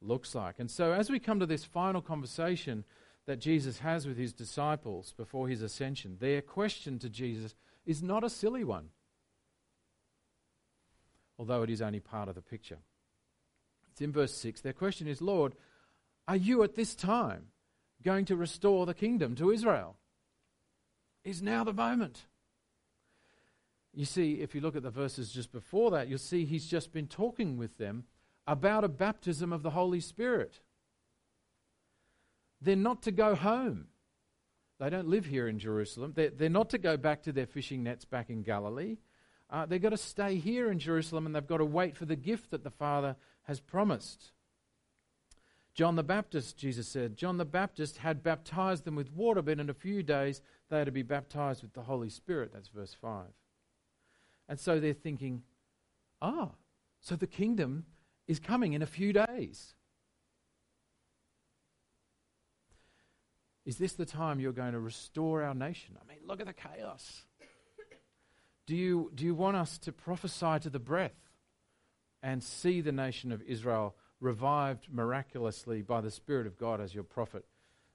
looks 0.00 0.34
like. 0.34 0.58
And 0.58 0.70
so, 0.70 0.92
as 0.92 1.10
we 1.10 1.18
come 1.18 1.40
to 1.40 1.46
this 1.46 1.64
final 1.64 2.00
conversation 2.02 2.84
that 3.28 3.40
Jesus 3.40 3.80
has 3.80 4.06
with 4.06 4.16
his 4.16 4.32
disciples 4.32 5.12
before 5.14 5.48
his 5.48 5.60
ascension, 5.60 6.16
their 6.18 6.40
question 6.40 6.98
to 6.98 7.10
Jesus 7.10 7.54
is 7.84 8.02
not 8.02 8.24
a 8.24 8.30
silly 8.30 8.64
one, 8.64 8.88
although 11.38 11.62
it 11.62 11.68
is 11.68 11.82
only 11.82 12.00
part 12.00 12.30
of 12.30 12.34
the 12.34 12.40
picture. 12.40 12.78
It's 13.92 14.00
in 14.00 14.12
verse 14.12 14.34
6. 14.34 14.62
Their 14.62 14.72
question 14.72 15.06
is, 15.06 15.20
Lord, 15.20 15.56
are 16.26 16.36
you 16.36 16.62
at 16.62 16.74
this 16.74 16.94
time 16.94 17.48
going 18.02 18.24
to 18.24 18.34
restore 18.34 18.86
the 18.86 18.94
kingdom 18.94 19.34
to 19.36 19.50
Israel? 19.50 19.96
Is 21.22 21.42
now 21.42 21.64
the 21.64 21.74
moment. 21.74 22.24
You 23.92 24.06
see, 24.06 24.40
if 24.40 24.54
you 24.54 24.62
look 24.62 24.74
at 24.74 24.82
the 24.82 24.88
verses 24.88 25.30
just 25.30 25.52
before 25.52 25.90
that, 25.90 26.08
you'll 26.08 26.18
see 26.18 26.46
he's 26.46 26.66
just 26.66 26.94
been 26.94 27.06
talking 27.06 27.58
with 27.58 27.76
them 27.76 28.04
about 28.46 28.84
a 28.84 28.88
baptism 28.88 29.52
of 29.52 29.62
the 29.62 29.70
Holy 29.70 30.00
Spirit. 30.00 30.60
They're 32.60 32.76
not 32.76 33.02
to 33.02 33.12
go 33.12 33.34
home. 33.34 33.86
They 34.78 34.90
don't 34.90 35.08
live 35.08 35.26
here 35.26 35.48
in 35.48 35.58
Jerusalem. 35.58 36.12
They're, 36.14 36.30
they're 36.30 36.48
not 36.48 36.70
to 36.70 36.78
go 36.78 36.96
back 36.96 37.22
to 37.24 37.32
their 37.32 37.46
fishing 37.46 37.82
nets 37.82 38.04
back 38.04 38.30
in 38.30 38.42
Galilee. 38.42 38.98
Uh, 39.50 39.66
they've 39.66 39.82
got 39.82 39.90
to 39.90 39.96
stay 39.96 40.36
here 40.36 40.70
in 40.70 40.78
Jerusalem 40.78 41.26
and 41.26 41.34
they've 41.34 41.46
got 41.46 41.58
to 41.58 41.64
wait 41.64 41.96
for 41.96 42.04
the 42.04 42.16
gift 42.16 42.50
that 42.50 42.64
the 42.64 42.70
Father 42.70 43.16
has 43.44 43.60
promised. 43.60 44.32
John 45.74 45.96
the 45.96 46.02
Baptist, 46.02 46.56
Jesus 46.56 46.88
said, 46.88 47.16
John 47.16 47.38
the 47.38 47.44
Baptist 47.44 47.98
had 47.98 48.22
baptized 48.22 48.84
them 48.84 48.96
with 48.96 49.12
water, 49.12 49.42
but 49.42 49.60
in 49.60 49.70
a 49.70 49.74
few 49.74 50.02
days 50.02 50.42
they 50.68 50.80
are 50.80 50.84
to 50.84 50.92
be 50.92 51.02
baptized 51.02 51.62
with 51.62 51.72
the 51.72 51.82
Holy 51.82 52.10
Spirit. 52.10 52.52
That's 52.52 52.68
verse 52.68 52.94
5. 53.00 53.26
And 54.48 54.58
so 54.58 54.80
they're 54.80 54.92
thinking, 54.92 55.42
ah, 56.20 56.50
so 57.00 57.16
the 57.16 57.26
kingdom 57.26 57.84
is 58.26 58.38
coming 58.38 58.72
in 58.72 58.82
a 58.82 58.86
few 58.86 59.12
days. 59.12 59.74
Is 63.68 63.76
this 63.76 63.92
the 63.92 64.06
time 64.06 64.40
you're 64.40 64.52
going 64.52 64.72
to 64.72 64.80
restore 64.80 65.42
our 65.42 65.52
nation? 65.52 65.98
I 66.00 66.08
mean, 66.08 66.20
look 66.26 66.40
at 66.40 66.46
the 66.46 66.54
chaos. 66.54 67.24
Do 68.66 68.74
you, 68.74 69.12
do 69.14 69.26
you 69.26 69.34
want 69.34 69.58
us 69.58 69.76
to 69.80 69.92
prophesy 69.92 70.60
to 70.60 70.70
the 70.70 70.78
breath 70.78 71.20
and 72.22 72.42
see 72.42 72.80
the 72.80 72.92
nation 72.92 73.30
of 73.30 73.42
Israel 73.42 73.94
revived 74.20 74.86
miraculously 74.90 75.82
by 75.82 76.00
the 76.00 76.10
Spirit 76.10 76.46
of 76.46 76.56
God 76.56 76.80
as 76.80 76.94
your 76.94 77.04
prophet 77.04 77.44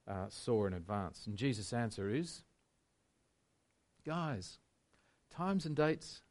uh, 0.07 0.27
saw 0.29 0.67
in 0.67 0.73
advance? 0.73 1.25
And 1.25 1.35
Jesus' 1.35 1.73
answer 1.73 2.07
is 2.07 2.43
guys, 4.05 4.59
times 5.31 5.65
and 5.65 5.75
dates, 5.75 6.21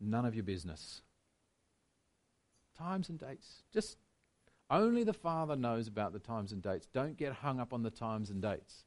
none 0.00 0.24
of 0.24 0.36
your 0.36 0.44
business. 0.44 1.02
Times 2.78 3.08
and 3.08 3.18
dates. 3.18 3.64
Just 3.72 3.96
only 4.70 5.04
the 5.04 5.12
Father 5.12 5.56
knows 5.56 5.86
about 5.88 6.12
the 6.12 6.18
times 6.18 6.52
and 6.52 6.62
dates. 6.62 6.86
Don't 6.92 7.16
get 7.16 7.32
hung 7.32 7.60
up 7.60 7.72
on 7.72 7.82
the 7.82 7.90
times 7.90 8.30
and 8.30 8.42
dates. 8.42 8.84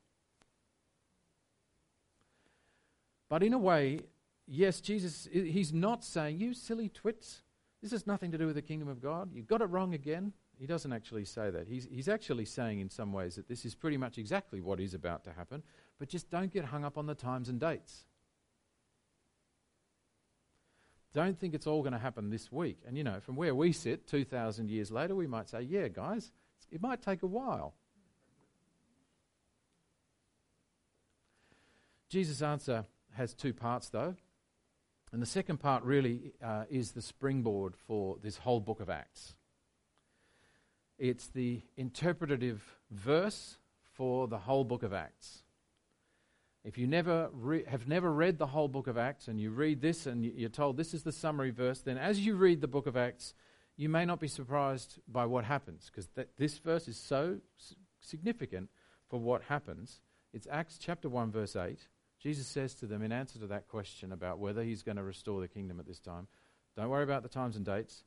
But 3.30 3.44
in 3.44 3.54
a 3.54 3.58
way, 3.58 4.00
yes, 4.48 4.82
Jesus, 4.82 5.28
he's 5.32 5.72
not 5.72 6.04
saying, 6.04 6.40
you 6.40 6.54
silly 6.54 6.90
twits, 6.90 7.44
this 7.82 7.92
has 7.92 8.08
nothing 8.08 8.32
to 8.32 8.38
do 8.38 8.48
with 8.48 8.56
the 8.56 8.62
kingdom 8.62 8.88
of 8.88 9.02
God. 9.02 9.34
You 9.34 9.44
got 9.44 9.62
it 9.62 9.66
wrong 9.66 9.94
again. 9.94 10.34
He 10.60 10.66
doesn't 10.66 10.92
actually 10.92 11.24
say 11.24 11.50
that. 11.52 11.68
He's, 11.68 11.88
he's 11.90 12.10
actually 12.10 12.44
saying, 12.44 12.82
in 12.82 12.90
some 12.90 13.14
ways, 13.14 13.36
that 13.36 13.48
this 13.48 13.64
is 13.64 13.76
pretty 13.76 13.96
much 13.96 14.18
exactly 14.18 14.60
what 14.60 14.82
is 14.82 14.94
about 14.94 15.24
to 15.24 15.32
happen, 15.32 15.64
but 16.00 16.10
just 16.10 16.30
don't 16.30 16.52
get 16.52 16.66
hung 16.66 16.84
up 16.84 16.98
on 16.98 17.06
the 17.06 17.16
times 17.16 17.48
and 17.48 17.60
dates. 17.60 18.06
Don't 21.14 21.40
think 21.40 21.54
it's 21.54 21.66
all 21.66 21.82
going 21.82 21.94
to 21.94 22.00
happen 22.00 22.30
this 22.30 22.52
week. 22.52 22.80
And 22.86 22.98
you 22.98 23.04
know, 23.04 23.20
from 23.20 23.36
where 23.36 23.56
we 23.56 23.72
sit, 23.72 24.08
2,000 24.08 24.70
years 24.70 24.92
later, 24.92 25.16
we 25.16 25.28
might 25.28 25.50
say, 25.50 25.62
yeah, 25.62 25.88
guys, 25.88 26.32
it 26.72 26.82
might 26.82 27.02
take 27.02 27.24
a 27.24 27.28
while. 27.28 27.74
Jesus' 32.10 32.42
answer 32.42 32.86
has 33.14 33.34
two 33.34 33.54
parts, 33.54 33.90
though. 33.90 34.16
And 35.12 35.22
the 35.22 35.28
second 35.28 35.58
part 35.58 35.84
really 35.84 36.34
uh, 36.44 36.66
is 36.70 36.92
the 36.92 37.02
springboard 37.02 37.76
for 37.88 38.18
this 38.22 38.38
whole 38.38 38.60
book 38.60 38.80
of 38.80 38.90
Acts. 38.90 39.36
It's 41.00 41.28
the 41.28 41.62
interpretative 41.78 42.78
verse 42.92 43.58
for 43.94 44.28
the 44.28 44.38
whole 44.38 44.64
book 44.64 44.84
of 44.84 44.94
Acts. 44.94 45.44
If 46.64 46.78
you 46.78 46.88
never 46.88 47.30
re- 47.32 47.64
have 47.66 47.88
never 47.88 48.12
read 48.12 48.38
the 48.38 48.48
whole 48.48 48.68
book 48.68 48.88
of 48.88 48.98
Acts 48.98 49.28
and 49.28 49.40
you 49.40 49.52
read 49.52 49.82
this 49.82 50.06
and 50.06 50.26
you're 50.26 50.50
told 50.50 50.76
this 50.76 50.94
is 50.94 51.04
the 51.04 51.12
summary 51.12 51.52
verse, 51.52 51.80
then 51.82 51.98
as 51.98 52.20
you 52.20 52.36
read 52.36 52.60
the 52.60 52.68
book 52.68 52.86
of 52.86 52.98
Acts, 52.98 53.34
you 53.78 53.88
may 53.88 54.06
not 54.06 54.20
be 54.20 54.28
surprised 54.28 55.00
by 55.08 55.26
what 55.26 55.46
happens 55.46 55.86
because 55.90 56.08
th- 56.08 56.28
this 56.38 56.58
verse 56.58 56.88
is 56.90 56.98
so 56.98 57.38
s- 57.58 57.76
significant 58.02 58.70
for 59.08 59.20
what 59.20 59.44
happens. 59.44 60.02
It's 60.34 60.48
Acts 60.52 60.78
chapter 60.78 61.08
1, 61.08 61.32
verse 61.32 61.56
8. 61.56 61.88
Jesus 62.20 62.46
says 62.46 62.76
to 62.76 62.86
them 62.86 63.02
in 63.02 63.14
answer 63.14 63.40
to 63.40 63.48
that 63.48 63.70
question 63.70 64.12
about 64.12 64.40
whether 64.40 64.62
he's 64.62 64.84
going 64.84 64.98
to 64.98 65.04
restore 65.04 65.40
the 65.40 65.48
kingdom 65.48 65.80
at 65.80 65.88
this 65.88 66.02
time, 66.02 66.28
don't 66.76 66.90
worry 66.90 67.04
about 67.04 67.24
the 67.24 67.30
times 67.30 67.56
and 67.56 67.66
dates, 67.66 68.04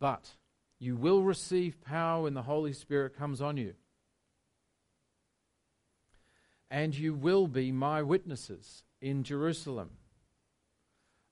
but 0.00 0.30
you 0.78 0.96
will 0.96 1.22
receive 1.22 1.82
power 1.82 2.22
when 2.22 2.34
the 2.34 2.42
Holy 2.42 2.72
Spirit 2.72 3.14
comes 3.16 3.42
on 3.42 3.58
you 3.58 3.74
and 6.70 6.94
you 6.96 7.14
will 7.14 7.46
be 7.46 7.70
my 7.72 8.02
witnesses 8.02 8.82
in 9.00 9.22
Jerusalem 9.22 9.90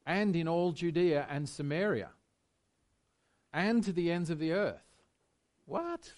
and 0.07 0.35
in 0.37 0.49
all 0.49 0.73
Judea 0.73 1.27
and 1.31 1.49
Samaria 1.49 2.11
and 3.53 3.83
to 3.85 3.93
the 3.93 4.11
ends 4.11 4.31
of 4.31 4.39
the 4.39 4.53
earth. 4.53 4.83
What? 5.67 6.13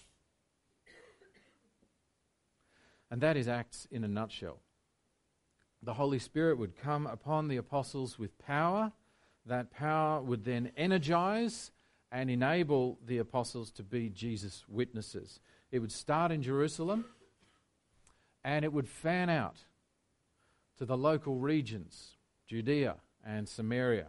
And 3.11 3.21
that 3.21 3.37
is 3.37 3.47
Acts 3.47 3.87
in 3.91 4.03
a 4.03 4.07
nutshell. 4.07 4.59
The 5.83 5.93
Holy 5.93 6.19
Spirit 6.19 6.57
would 6.57 6.75
come 6.75 7.05
upon 7.05 7.47
the 7.47 7.57
apostles 7.57 8.17
with 8.17 8.37
power. 8.39 8.91
That 9.45 9.71
power 9.71 10.21
would 10.21 10.43
then 10.43 10.71
energize 10.75 11.71
and 12.11 12.29
enable 12.29 12.97
the 13.05 13.19
apostles 13.19 13.71
to 13.71 13.83
be 13.83 14.09
Jesus' 14.09 14.65
witnesses. 14.67 15.39
It 15.71 15.79
would 15.79 15.91
start 15.91 16.31
in 16.31 16.41
Jerusalem 16.41 17.05
and 18.45 18.63
it 18.63 18.71
would 18.71 18.87
fan 18.87 19.27
out 19.27 19.57
to 20.77 20.85
the 20.85 20.95
local 20.95 21.35
regions, 21.35 22.11
Judea 22.47 22.97
and 23.25 23.49
Samaria. 23.49 24.07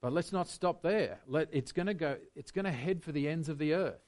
But 0.00 0.14
let's 0.14 0.32
not 0.32 0.48
stop 0.48 0.82
there. 0.82 1.18
Let, 1.28 1.48
it's 1.52 1.72
going 1.72 1.86
to 1.86 1.94
go. 1.94 2.16
It's 2.34 2.50
going 2.50 2.64
to 2.64 2.72
head 2.72 3.02
for 3.02 3.12
the 3.12 3.28
ends 3.28 3.50
of 3.50 3.58
the 3.58 3.74
earth. 3.74 4.00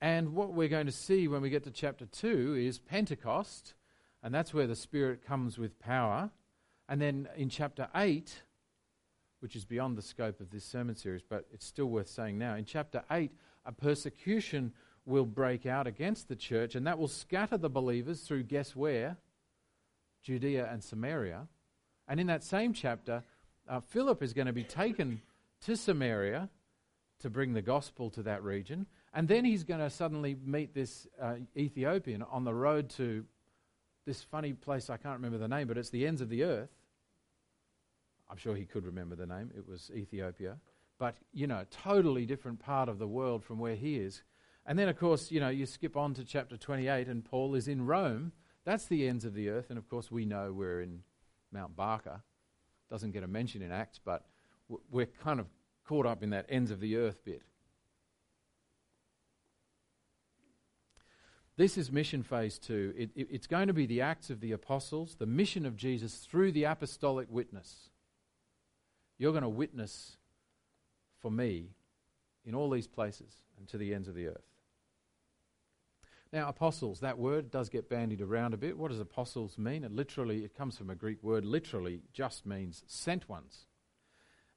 And 0.00 0.32
what 0.32 0.54
we're 0.54 0.68
going 0.68 0.86
to 0.86 0.92
see 0.92 1.28
when 1.28 1.42
we 1.42 1.50
get 1.50 1.64
to 1.64 1.70
chapter 1.70 2.06
two 2.06 2.54
is 2.54 2.78
Pentecost, 2.78 3.74
and 4.22 4.34
that's 4.34 4.54
where 4.54 4.66
the 4.66 4.76
Spirit 4.76 5.24
comes 5.24 5.58
with 5.58 5.78
power. 5.78 6.30
And 6.88 7.00
then 7.00 7.28
in 7.36 7.50
chapter 7.50 7.88
eight, 7.94 8.42
which 9.40 9.54
is 9.54 9.66
beyond 9.66 9.98
the 9.98 10.02
scope 10.02 10.40
of 10.40 10.50
this 10.50 10.64
sermon 10.64 10.96
series, 10.96 11.22
but 11.28 11.46
it's 11.52 11.66
still 11.66 11.86
worth 11.86 12.08
saying 12.08 12.38
now. 12.38 12.54
In 12.54 12.64
chapter 12.64 13.02
eight, 13.10 13.32
a 13.66 13.72
persecution 13.72 14.72
will 15.10 15.26
break 15.26 15.66
out 15.66 15.86
against 15.86 16.28
the 16.28 16.36
church, 16.36 16.74
and 16.74 16.86
that 16.86 16.98
will 16.98 17.08
scatter 17.08 17.58
the 17.58 17.68
believers 17.68 18.20
through 18.20 18.44
guess 18.44 18.74
where? 18.74 19.18
Judea 20.22 20.68
and 20.70 20.82
Samaria. 20.82 21.48
And 22.08 22.20
in 22.20 22.28
that 22.28 22.42
same 22.42 22.72
chapter, 22.72 23.22
uh, 23.68 23.80
Philip 23.80 24.22
is 24.22 24.32
going 24.32 24.46
to 24.46 24.52
be 24.52 24.64
taken 24.64 25.20
to 25.62 25.76
Samaria 25.76 26.48
to 27.20 27.30
bring 27.30 27.52
the 27.52 27.62
gospel 27.62 28.10
to 28.10 28.22
that 28.22 28.42
region. 28.42 28.86
And 29.12 29.28
then 29.28 29.44
he's 29.44 29.64
going 29.64 29.80
to 29.80 29.90
suddenly 29.90 30.36
meet 30.44 30.74
this 30.74 31.06
uh, 31.20 31.34
Ethiopian 31.56 32.22
on 32.22 32.44
the 32.44 32.54
road 32.54 32.88
to 32.90 33.24
this 34.06 34.22
funny 34.22 34.54
place, 34.54 34.88
I 34.90 34.96
can't 34.96 35.16
remember 35.16 35.38
the 35.38 35.48
name, 35.48 35.68
but 35.68 35.76
it's 35.76 35.90
the 35.90 36.06
ends 36.06 36.20
of 36.20 36.28
the 36.28 36.44
earth. 36.44 36.70
I'm 38.30 38.36
sure 38.36 38.54
he 38.54 38.64
could 38.64 38.86
remember 38.86 39.16
the 39.16 39.26
name. 39.26 39.50
It 39.56 39.68
was 39.68 39.90
Ethiopia. 39.94 40.56
But, 40.98 41.16
you 41.32 41.46
know, 41.46 41.64
totally 41.70 42.26
different 42.26 42.60
part 42.60 42.88
of 42.88 42.98
the 42.98 43.06
world 43.06 43.44
from 43.44 43.58
where 43.58 43.74
he 43.74 43.96
is. 43.96 44.22
And 44.66 44.78
then, 44.78 44.88
of 44.88 44.98
course, 44.98 45.30
you 45.30 45.40
know, 45.40 45.48
you 45.48 45.66
skip 45.66 45.96
on 45.96 46.14
to 46.14 46.24
chapter 46.24 46.56
28, 46.56 47.08
and 47.08 47.24
Paul 47.24 47.54
is 47.54 47.66
in 47.66 47.86
Rome. 47.86 48.32
That's 48.64 48.86
the 48.86 49.08
ends 49.08 49.24
of 49.24 49.34
the 49.34 49.48
earth. 49.48 49.66
And 49.70 49.78
of 49.78 49.88
course, 49.88 50.10
we 50.10 50.24
know 50.24 50.52
we're 50.52 50.82
in 50.82 51.02
Mount 51.52 51.74
Barker. 51.76 52.22
Doesn't 52.90 53.12
get 53.12 53.22
a 53.22 53.28
mention 53.28 53.62
in 53.62 53.72
Acts, 53.72 53.98
but 54.04 54.26
we're 54.90 55.06
kind 55.06 55.40
of 55.40 55.46
caught 55.84 56.06
up 56.06 56.22
in 56.22 56.30
that 56.30 56.46
ends 56.48 56.70
of 56.70 56.80
the 56.80 56.96
earth 56.96 57.24
bit. 57.24 57.42
This 61.56 61.76
is 61.76 61.92
mission 61.92 62.22
phase 62.22 62.58
two. 62.58 62.94
It, 62.96 63.10
it, 63.14 63.28
it's 63.30 63.46
going 63.46 63.66
to 63.66 63.74
be 63.74 63.86
the 63.86 64.00
Acts 64.00 64.30
of 64.30 64.40
the 64.40 64.52
Apostles, 64.52 65.16
the 65.18 65.26
mission 65.26 65.66
of 65.66 65.76
Jesus 65.76 66.16
through 66.16 66.52
the 66.52 66.64
apostolic 66.64 67.26
witness. 67.30 67.90
You're 69.18 69.32
going 69.32 69.42
to 69.42 69.48
witness 69.48 70.16
for 71.20 71.30
me 71.30 71.74
in 72.44 72.54
all 72.54 72.70
these 72.70 72.86
places 72.86 73.34
and 73.58 73.68
to 73.68 73.76
the 73.76 73.92
ends 73.92 74.08
of 74.08 74.14
the 74.14 74.28
earth. 74.28 74.49
Now, 76.32 76.48
apostles, 76.48 77.00
that 77.00 77.18
word 77.18 77.50
does 77.50 77.68
get 77.68 77.88
bandied 77.88 78.20
around 78.20 78.54
a 78.54 78.56
bit. 78.56 78.78
What 78.78 78.90
does 78.90 79.00
apostles 79.00 79.58
mean? 79.58 79.82
It 79.82 79.90
literally, 79.90 80.44
it 80.44 80.54
comes 80.54 80.78
from 80.78 80.88
a 80.88 80.94
Greek 80.94 81.22
word, 81.22 81.44
literally 81.44 82.02
just 82.12 82.46
means 82.46 82.84
sent 82.86 83.28
ones. 83.28 83.66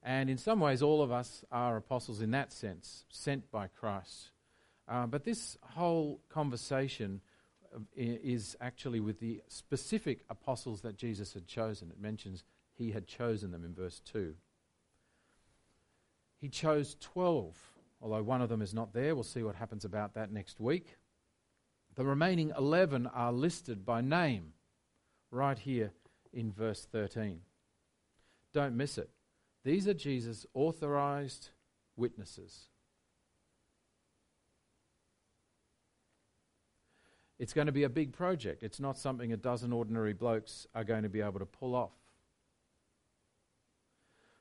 And 0.04 0.30
in 0.30 0.38
some 0.38 0.60
ways, 0.60 0.84
all 0.84 1.02
of 1.02 1.12
us 1.12 1.44
are 1.52 1.78
apostles 1.78 2.22
in 2.22 2.32
that 2.32 2.52
sense, 2.54 3.06
sent 3.10 3.50
by 3.50 3.68
Christ. 3.68 4.32
Uh, 4.88 5.08
but 5.08 5.24
this 5.24 5.58
whole 5.62 6.22
conversation 6.30 7.22
is 7.96 8.56
actually 8.62 9.00
with 9.00 9.20
the 9.20 9.42
specific 9.48 10.26
apostles 10.30 10.82
that 10.82 10.98
Jesus 10.98 11.34
had 11.34 11.48
chosen. 11.48 11.90
It 11.90 12.00
mentions 12.00 12.44
he 12.74 12.92
had 12.92 13.08
chosen 13.08 13.52
them 13.52 13.64
in 13.64 13.74
verse 13.74 14.02
2. 14.12 14.36
He 16.40 16.50
chose 16.50 16.98
12, 17.00 17.58
although 18.02 18.22
one 18.22 18.42
of 18.42 18.50
them 18.50 18.62
is 18.62 18.74
not 18.74 18.94
there. 18.94 19.16
We'll 19.16 19.24
see 19.24 19.44
what 19.44 19.56
happens 19.56 19.86
about 19.86 20.14
that 20.16 20.32
next 20.32 20.60
week. 20.60 20.98
The 21.96 22.06
remaining 22.06 22.52
11 22.58 23.08
are 23.08 23.32
listed 23.32 23.86
by 23.86 24.02
name 24.02 24.54
right 25.30 25.60
here 25.60 25.92
in 26.32 26.52
verse 26.52 26.88
13. 26.92 27.42
Don't 28.52 28.76
miss 28.76 28.98
it. 28.98 29.10
These 29.64 29.88
are 29.88 29.94
Jesus' 29.94 30.46
authorized 30.54 31.50
witnesses. 31.96 32.70
It's 37.38 37.54
going 37.54 37.68
to 37.68 37.74
be 37.74 37.84
a 37.84 37.90
big 37.90 38.14
project. 38.14 38.64
It's 38.64 38.80
not 38.80 38.98
something 38.98 39.32
a 39.32 39.38
dozen 39.38 39.72
ordinary 39.72 40.14
blokes 40.14 40.66
are 40.74 40.84
going 40.84 41.04
to 41.04 41.10
be 41.10 41.22
able 41.22 41.40
to 41.40 41.46
pull 41.46 41.76
off. 41.76 41.94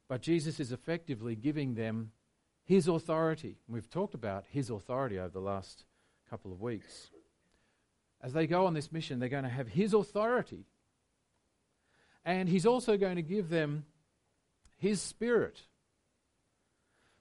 But 0.08 0.22
Jesus 0.22 0.60
is 0.60 0.72
effectively 0.72 1.34
giving 1.34 1.74
them 1.74 2.12
his 2.64 2.88
authority. 2.88 3.56
We've 3.68 3.90
talked 3.90 4.14
about 4.14 4.44
his 4.50 4.70
authority 4.70 5.18
over 5.18 5.30
the 5.30 5.40
last 5.40 5.84
couple 6.30 6.52
of 6.52 6.60
weeks 6.60 7.10
as 8.22 8.32
they 8.32 8.46
go 8.46 8.66
on 8.66 8.74
this 8.74 8.92
mission, 8.92 9.18
they're 9.18 9.28
going 9.28 9.42
to 9.44 9.50
have 9.50 9.68
his 9.68 9.94
authority. 9.94 10.66
And 12.24 12.48
he's 12.48 12.66
also 12.66 12.96
going 12.96 13.16
to 13.16 13.22
give 13.22 13.48
them 13.48 13.84
his 14.76 15.00
spirit. 15.00 15.62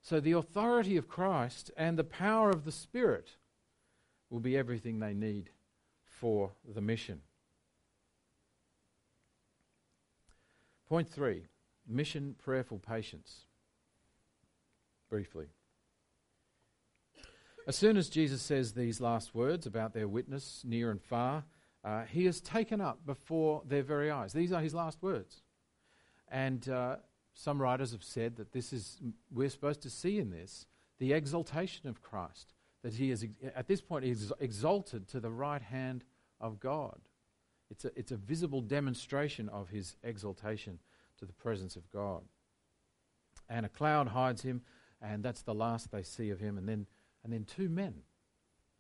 So 0.02 0.20
the 0.20 0.34
authority 0.34 0.98
of 0.98 1.08
Christ 1.08 1.72
and 1.78 1.98
the 1.98 2.04
power 2.04 2.50
of 2.50 2.66
the 2.66 2.72
Spirit 2.72 3.30
will 4.30 4.40
be 4.40 4.58
everything 4.58 5.00
they 5.00 5.14
need 5.14 5.50
for 6.04 6.52
the 6.68 6.82
mission. 6.82 7.22
Point 10.90 11.10
three 11.10 11.46
mission 11.88 12.36
prayerful 12.44 12.80
patience. 12.80 13.42
Briefly. 15.10 15.48
As 17.68 17.76
soon 17.76 17.96
as 17.96 18.10
Jesus 18.10 18.42
says 18.42 18.74
these 18.74 19.00
last 19.00 19.36
words 19.36 19.68
about 19.68 19.94
their 19.94 20.08
witness 20.08 20.64
near 20.66 20.90
and 20.90 21.02
far, 21.02 21.44
uh, 21.84 22.04
he 22.06 22.26
is 22.26 22.42
taken 22.42 22.82
up 22.82 23.06
before 23.06 23.62
their 23.68 23.84
very 23.84 24.10
eyes. 24.10 24.34
These 24.34 24.52
are 24.52 24.62
his 24.62 24.74
last 24.74 25.02
words. 25.02 25.44
And 26.30 26.68
uh, 26.70 26.98
some 27.34 27.62
writers 27.62 27.92
have 27.92 28.04
said 28.04 28.38
that 28.38 28.52
this 28.52 28.74
is, 28.74 29.00
we're 29.32 29.50
supposed 29.50 29.82
to 29.82 29.90
see 29.90 30.18
in 30.18 30.32
this 30.32 30.66
the 31.00 31.14
exaltation 31.14 31.88
of 31.88 32.02
Christ, 32.02 32.54
that 32.84 32.94
he 32.94 33.12
is, 33.12 33.26
at 33.56 33.68
this 33.68 33.82
point, 33.82 34.06
is 34.06 34.34
exalted 34.40 35.08
to 35.10 35.20
the 35.20 35.32
right 35.32 35.62
hand 35.62 36.04
of 36.40 36.60
God. 36.60 37.00
It's 37.70 37.86
a, 37.86 37.92
it's 37.96 38.12
a 38.12 38.18
visible 38.18 38.62
demonstration 38.62 39.50
of 39.50 39.70
his 39.70 39.96
exaltation 40.04 40.80
to 41.18 41.26
the 41.26 41.34
presence 41.34 41.76
of 41.76 41.90
God. 41.92 42.22
And 43.50 43.66
a 43.66 43.70
cloud 43.70 44.10
hides 44.10 44.42
him, 44.42 44.62
and 45.02 45.24
that's 45.24 45.42
the 45.42 45.54
last 45.54 45.92
they 45.92 46.04
see 46.04 46.30
of 46.30 46.40
him. 46.40 46.58
And 46.58 46.68
then 46.68 46.86
and 47.24 47.32
then 47.32 47.46
two 47.46 47.70
men 47.70 47.96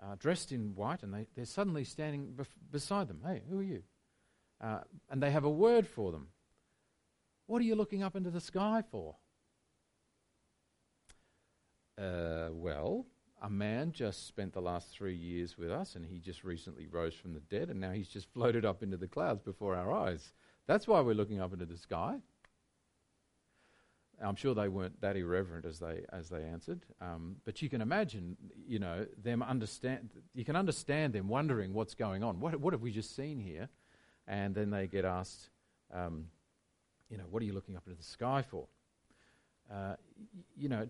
uh, 0.01 0.15
dressed 0.17 0.51
in 0.51 0.75
white, 0.75 1.04
and 1.04 1.13
they, 1.13 1.27
they're 1.36 1.45
suddenly 1.45 1.84
standing 1.84 2.34
bef- 2.36 2.47
beside 2.71 3.08
them. 3.08 3.21
Hey, 3.25 3.41
who 3.49 3.60
are 3.60 3.63
you? 3.63 3.84
Uh, 4.60 4.80
and 5.10 5.21
they 5.21 5.32
have 5.32 5.43
a 5.43 5.49
word 5.49 5.88
for 5.88 6.12
them. 6.12 6.27
What 7.47 7.62
are 7.62 7.65
you 7.65 7.75
looking 7.75 8.04
up 8.04 8.15
into 8.15 8.32
the 8.32 8.39
sky 8.39 8.84
for? 8.91 9.15
Uh, 11.97 12.49
well, 12.51 13.06
a 13.41 13.49
man 13.49 13.91
just 13.91 14.27
spent 14.27 14.54
the 14.54 14.62
last 14.62 14.89
three 14.89 15.15
years 15.15 15.58
with 15.58 15.71
us, 15.71 15.95
and 15.95 16.06
he 16.06 16.19
just 16.19 16.43
recently 16.43 16.88
rose 16.88 17.13
from 17.13 17.34
the 17.34 17.39
dead, 17.41 17.69
and 17.69 17.80
now 17.80 17.91
he's 17.91 18.08
just 18.08 18.30
floated 18.34 18.65
up 18.65 18.84
into 18.84 18.97
the 18.97 19.08
clouds 19.08 19.41
before 19.41 19.75
our 19.75 19.91
eyes. 19.91 20.32
That's 20.67 20.88
why 20.88 21.01
we're 21.01 21.15
looking 21.15 21.41
up 21.41 21.54
into 21.54 21.65
the 21.65 21.77
sky. 21.77 22.19
I'm 24.23 24.36
sure 24.36 24.53
they 24.53 24.67
weren't 24.67 24.99
that 25.01 25.15
irreverent 25.15 25.65
as 25.65 25.79
they 25.79 26.05
as 26.12 26.29
they 26.29 26.43
answered, 26.43 26.86
um, 27.01 27.38
but 27.45 27.62
you 27.62 27.69
can 27.69 27.81
imagine, 27.81 28.38
you 28.67 28.79
know, 28.79 29.05
them 29.21 29.41
understand. 29.41 30.10
You 30.34 30.45
can 30.45 30.55
understand 30.55 31.13
them 31.13 31.27
wondering 31.27 31.73
what's 31.73 31.95
going 31.95 32.23
on. 32.23 32.39
What 32.39 32.60
what 32.60 32.73
have 32.73 32.81
we 32.81 32.91
just 32.91 33.15
seen 33.15 33.39
here? 33.39 33.69
And 34.27 34.53
then 34.53 34.69
they 34.69 34.88
get 34.88 35.03
asked, 35.03 35.49
um, 35.93 36.27
you 37.10 37.17
know, 37.17 37.23
what 37.29 37.41
are 37.41 37.45
you 37.45 37.53
looking 37.53 37.75
up 37.75 37.84
into 37.88 37.97
the 37.97 38.03
sky 38.03 38.43
for? 38.43 38.67
Uh, 39.71 39.95
you 40.55 40.69
know, 40.69 40.88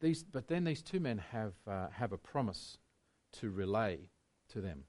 these. 0.00 0.22
But 0.22 0.48
then 0.48 0.64
these 0.64 0.82
two 0.82 1.00
men 1.00 1.18
have 1.32 1.54
uh, 1.66 1.88
have 1.90 2.12
a 2.12 2.18
promise 2.18 2.78
to 3.40 3.50
relay 3.50 4.10
to 4.50 4.60
them, 4.60 4.84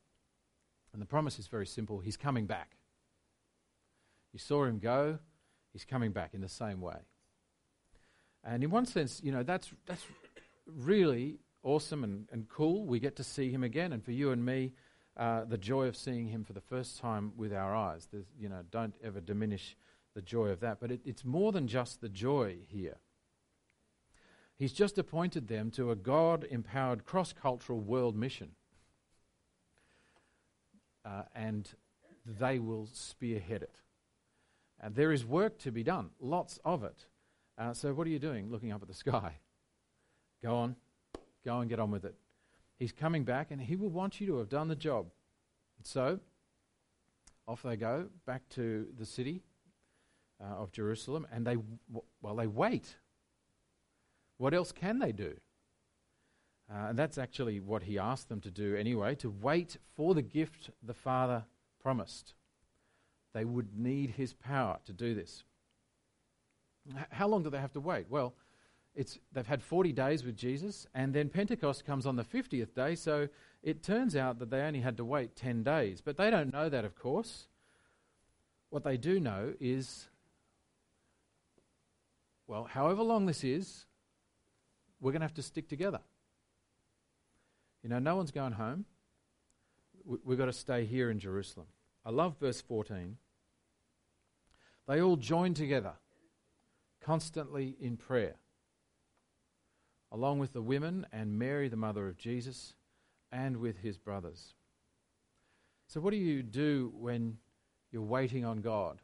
and 0.91 1.02
the 1.02 1.06
promise 1.06 1.39
is 1.39 1.47
very 1.47 1.67
simple. 1.67 1.99
He's 1.99 2.17
coming 2.17 2.45
back. 2.45 2.76
You 4.34 4.39
saw 4.39 4.65
him 4.65 4.80
go. 4.80 5.19
He's 5.71 5.86
coming 5.86 6.12
back 6.12 6.34
in 6.34 6.41
the 6.41 6.49
same 6.49 6.82
way. 6.82 6.97
And 8.44 8.64
in 8.64 8.70
one 8.70 8.86
sense, 8.86 9.22
you 9.24 9.32
know, 9.32 9.44
that's, 9.44 9.72
that's 9.86 10.06
really 10.68 11.40
awesome 11.64 12.04
and, 12.04 12.28
and 12.32 12.48
cool. 12.50 12.86
We 12.86 13.00
get 13.00 13.16
to 13.18 13.24
see 13.24 13.50
him 13.50 13.64
again. 13.64 13.94
And 13.94 14.04
for 14.04 14.12
you 14.12 14.32
and 14.32 14.46
me, 14.46 14.74
uh, 15.16 15.46
the 15.46 15.58
joy 15.58 15.88
of 15.88 15.96
seeing 15.96 16.28
him 16.28 16.44
for 16.44 16.54
the 16.54 16.62
first 16.62 17.00
time 17.00 17.32
with 17.38 17.54
our 17.54 17.76
eyes. 17.76 18.08
There's, 18.12 18.26
you 18.40 18.50
know, 18.50 18.62
don't 18.72 18.96
ever 19.04 19.22
diminish 19.22 19.78
the 20.14 20.22
joy 20.22 20.48
of 20.48 20.60
that. 20.60 20.80
But 20.80 20.92
it, 20.92 21.02
it's 21.06 21.24
more 21.24 21.52
than 21.52 21.68
just 21.68 22.02
the 22.02 22.10
joy 22.10 22.58
here. 22.68 22.98
He's 24.56 24.74
just 24.74 24.98
appointed 24.98 25.48
them 25.48 25.72
to 25.72 25.92
a 25.92 25.96
God 25.96 26.46
empowered 26.50 27.06
cross 27.06 27.34
cultural 27.34 27.80
world 27.80 28.16
mission. 28.16 28.52
Uh, 31.06 31.24
and 31.36 31.70
they 32.26 32.60
will 32.60 32.88
spearhead 32.92 33.64
it. 33.64 33.76
And 34.80 34.96
there 34.96 35.12
is 35.12 35.26
work 35.26 35.60
to 35.60 35.72
be 35.72 35.84
done, 35.84 36.10
lots 36.20 36.60
of 36.66 36.84
it. 36.84 37.06
Uh, 37.58 37.74
so, 37.74 37.94
what 37.94 38.08
are 38.08 38.10
you 38.10 38.20
doing 38.20 38.50
looking 38.50 38.72
up 38.72 38.82
at 38.82 38.88
the 38.88 38.94
sky? 38.94 39.34
Go 40.42 40.56
on, 40.56 40.76
go 41.46 41.60
and 41.60 41.70
get 41.70 41.80
on 41.80 41.92
with 41.92 42.06
it. 42.06 42.16
He's 42.78 42.92
coming 42.92 43.24
back 43.24 43.52
and 43.52 43.62
he 43.62 43.76
will 43.76 43.89
want 43.89 44.20
you 44.20 44.28
to 44.28 44.38
have 44.39 44.50
done 44.50 44.68
the 44.68 44.76
job. 44.76 45.08
So, 45.84 46.20
off 47.48 47.63
they 47.63 47.76
go 47.76 48.08
back 48.26 48.48
to 48.50 48.88
the 48.98 49.06
city 49.06 49.44
uh, 50.42 50.56
of 50.56 50.72
Jerusalem 50.72 51.28
and 51.32 51.46
they, 51.46 51.58
well, 52.22 52.36
they 52.36 52.48
wait. 52.48 52.96
What 54.38 54.54
else 54.54 54.72
can 54.72 55.00
they 55.00 55.12
do? 55.12 55.36
Uh, 56.70 56.88
and 56.89 56.98
that's 56.98 57.18
actually 57.18 57.60
what 57.60 57.84
he 57.84 58.00
asked 58.00 58.30
them 58.30 58.42
to 58.42 58.52
do 58.52 58.76
anyway 58.76 59.16
to 59.16 59.30
wait 59.30 59.78
for 59.96 60.13
the 60.16 60.22
gift 60.22 60.70
the 60.82 60.94
Father 60.94 61.44
promised. 61.82 62.34
They 63.34 63.46
would 63.46 63.78
need 63.78 64.12
his 64.12 64.34
power 64.34 64.80
to 64.86 64.94
do 64.94 65.13
this. 65.13 65.44
How 67.12 67.28
long 67.28 67.43
do 67.43 67.50
they 67.50 67.60
have 67.60 67.74
to 67.74 67.80
wait? 67.80 68.08
Well, 68.10 68.34
it's, 68.96 69.17
they've 69.32 69.48
had 69.48 69.63
40 69.63 69.91
days 69.91 70.24
with 70.24 70.36
Jesus, 70.36 70.86
and 70.93 71.13
then 71.13 71.30
Pentecost 71.30 71.86
comes 71.86 72.06
on 72.06 72.15
the 72.15 72.24
50th 72.24 72.76
day, 72.76 72.96
so 72.96 73.28
it 73.63 73.82
turns 73.82 74.15
out 74.15 74.39
that 74.39 74.52
they 74.52 74.62
only 74.62 74.82
had 74.82 74.98
to 74.98 75.06
wait 75.06 75.36
10 75.36 75.63
days. 75.63 76.02
But 76.02 76.17
they 76.17 76.30
don't 76.30 76.54
know 76.54 76.69
that, 76.69 76.86
of 76.86 76.96
course. 76.96 77.48
What 78.69 78.84
they 78.84 78.98
do 78.98 79.19
know 79.19 79.54
is, 79.60 80.08
well, 82.48 82.65
however 82.65 83.02
long 83.02 83.26
this 83.26 83.43
is, 83.43 83.86
we're 85.00 85.12
going 85.12 85.22
to 85.22 85.26
have 85.26 85.34
to 85.36 85.41
stick 85.41 85.67
together. 85.67 86.00
You 87.82 87.89
know, 87.89 88.00
no 88.00 88.15
one's 88.15 88.32
going 88.32 88.54
home. 88.54 88.86
We've 90.06 90.38
got 90.38 90.46
to 90.46 90.54
stay 90.54 90.86
here 90.86 91.10
in 91.10 91.19
Jerusalem. 91.19 91.67
I 92.06 92.12
love 92.12 92.36
verse 92.39 92.62
14. 92.62 93.17
They 94.88 95.02
all 95.02 95.15
joined 95.15 95.56
together 95.56 95.93
constantly 97.04 97.76
in 97.80 97.98
prayer, 97.98 98.36
along 100.12 100.39
with 100.39 100.54
the 100.54 100.62
women 100.62 101.06
and 101.12 101.38
Mary, 101.38 101.68
the 101.68 101.76
mother 101.76 102.08
of 102.08 102.18
Jesus, 102.18 102.74
and 103.32 103.58
with 103.58 103.80
his 103.80 103.98
brothers. 103.98 104.54
So, 105.88 106.00
what 106.00 106.12
do 106.12 106.18
you 106.18 106.44
do 106.44 106.92
when 106.96 107.38
you're 107.92 108.02
waiting 108.02 108.46
on 108.46 108.62
God? 108.62 109.00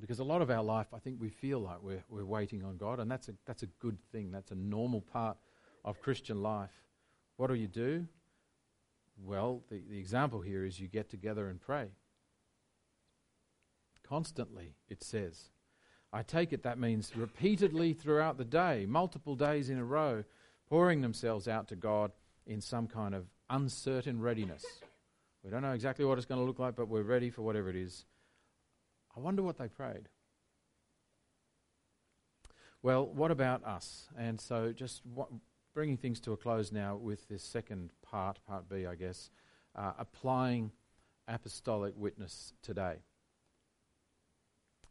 Because 0.00 0.18
a 0.18 0.24
lot 0.24 0.42
of 0.42 0.50
our 0.50 0.62
life, 0.62 0.88
I 0.94 0.98
think 0.98 1.20
we 1.20 1.30
feel 1.30 1.58
like 1.60 1.78
we're, 1.82 2.04
we're 2.08 2.24
waiting 2.24 2.62
on 2.62 2.76
God, 2.76 3.00
and 3.00 3.10
that's 3.10 3.28
a, 3.28 3.34
that's 3.46 3.62
a 3.62 3.66
good 3.66 3.98
thing. 4.12 4.30
That's 4.30 4.50
a 4.50 4.54
normal 4.54 5.00
part 5.00 5.38
of 5.84 6.00
Christian 6.02 6.42
life. 6.42 6.70
What 7.36 7.48
do 7.48 7.54
you 7.54 7.66
do? 7.66 8.06
Well, 9.18 9.62
the, 9.70 9.82
the 9.88 9.98
example 9.98 10.42
here 10.42 10.64
is 10.64 10.78
you 10.78 10.88
get 10.88 11.08
together 11.08 11.48
and 11.48 11.60
pray. 11.60 11.88
Constantly, 14.06 14.74
it 14.88 15.02
says. 15.02 15.50
I 16.12 16.22
take 16.22 16.52
it 16.52 16.62
that 16.62 16.78
means 16.78 17.12
repeatedly 17.16 17.92
throughout 17.92 18.38
the 18.38 18.44
day, 18.44 18.86
multiple 18.86 19.34
days 19.34 19.70
in 19.70 19.78
a 19.78 19.84
row, 19.84 20.24
pouring 20.68 21.00
themselves 21.00 21.48
out 21.48 21.68
to 21.68 21.76
God 21.76 22.12
in 22.46 22.60
some 22.60 22.86
kind 22.86 23.14
of 23.14 23.26
uncertain 23.50 24.20
readiness. 24.20 24.64
We 25.44 25.50
don't 25.50 25.62
know 25.62 25.72
exactly 25.72 26.04
what 26.04 26.18
it's 26.18 26.26
going 26.26 26.40
to 26.40 26.46
look 26.46 26.58
like, 26.58 26.74
but 26.74 26.88
we're 26.88 27.02
ready 27.02 27.30
for 27.30 27.42
whatever 27.42 27.70
it 27.70 27.76
is. 27.76 28.04
I 29.16 29.20
wonder 29.20 29.42
what 29.42 29.58
they 29.58 29.68
prayed. 29.68 30.08
Well, 32.82 33.06
what 33.06 33.30
about 33.30 33.64
us? 33.64 34.08
And 34.18 34.40
so, 34.40 34.72
just 34.72 35.02
bringing 35.74 35.96
things 35.96 36.20
to 36.20 36.32
a 36.32 36.36
close 36.36 36.72
now 36.72 36.96
with 36.96 37.26
this 37.28 37.42
second 37.42 37.90
part, 38.02 38.38
part 38.46 38.68
B, 38.68 38.86
I 38.86 38.94
guess, 38.94 39.30
uh, 39.74 39.92
applying 39.98 40.72
apostolic 41.28 41.94
witness 41.96 42.52
today. 42.62 42.96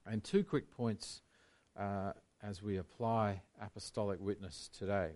And 0.06 0.24
two 0.24 0.44
quick 0.44 0.72
points 0.72 1.22
uh, 1.78 2.13
as 2.44 2.62
we 2.62 2.78
apply 2.78 3.41
apostolic 3.62 4.20
witness 4.20 4.70
today. 4.78 5.12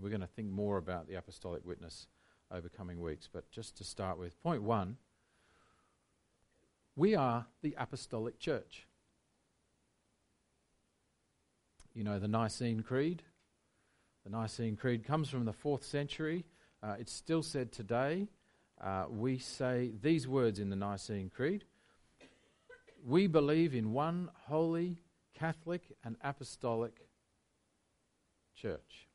We're 0.00 0.08
going 0.08 0.22
to 0.22 0.26
think 0.26 0.48
more 0.48 0.78
about 0.78 1.06
the 1.06 1.14
apostolic 1.14 1.64
witness 1.64 2.08
over 2.50 2.68
coming 2.68 3.00
weeks, 3.00 3.28
but 3.32 3.50
just 3.50 3.76
to 3.78 3.84
start 3.84 4.18
with, 4.18 4.42
point 4.42 4.62
one 4.62 4.96
we 6.94 7.14
are 7.14 7.46
the 7.62 7.74
apostolic 7.78 8.38
church. 8.38 8.86
You 11.94 12.04
know 12.04 12.18
the 12.18 12.28
Nicene 12.28 12.82
Creed? 12.82 13.22
The 14.24 14.30
Nicene 14.30 14.76
Creed 14.76 15.04
comes 15.04 15.28
from 15.28 15.44
the 15.44 15.52
fourth 15.52 15.84
century. 15.84 16.44
Uh, 16.82 16.96
it's 16.98 17.12
still 17.12 17.42
said 17.42 17.72
today. 17.72 18.28
Uh, 18.80 19.04
we 19.08 19.38
say 19.38 19.92
these 20.02 20.28
words 20.28 20.58
in 20.58 20.68
the 20.68 20.76
Nicene 20.76 21.30
Creed 21.34 21.64
We 23.04 23.26
believe 23.26 23.74
in 23.74 23.92
one 23.92 24.30
holy, 24.46 24.98
Catholic, 25.34 25.82
and 26.04 26.16
apostolic 26.22 27.08
church. 28.54 29.08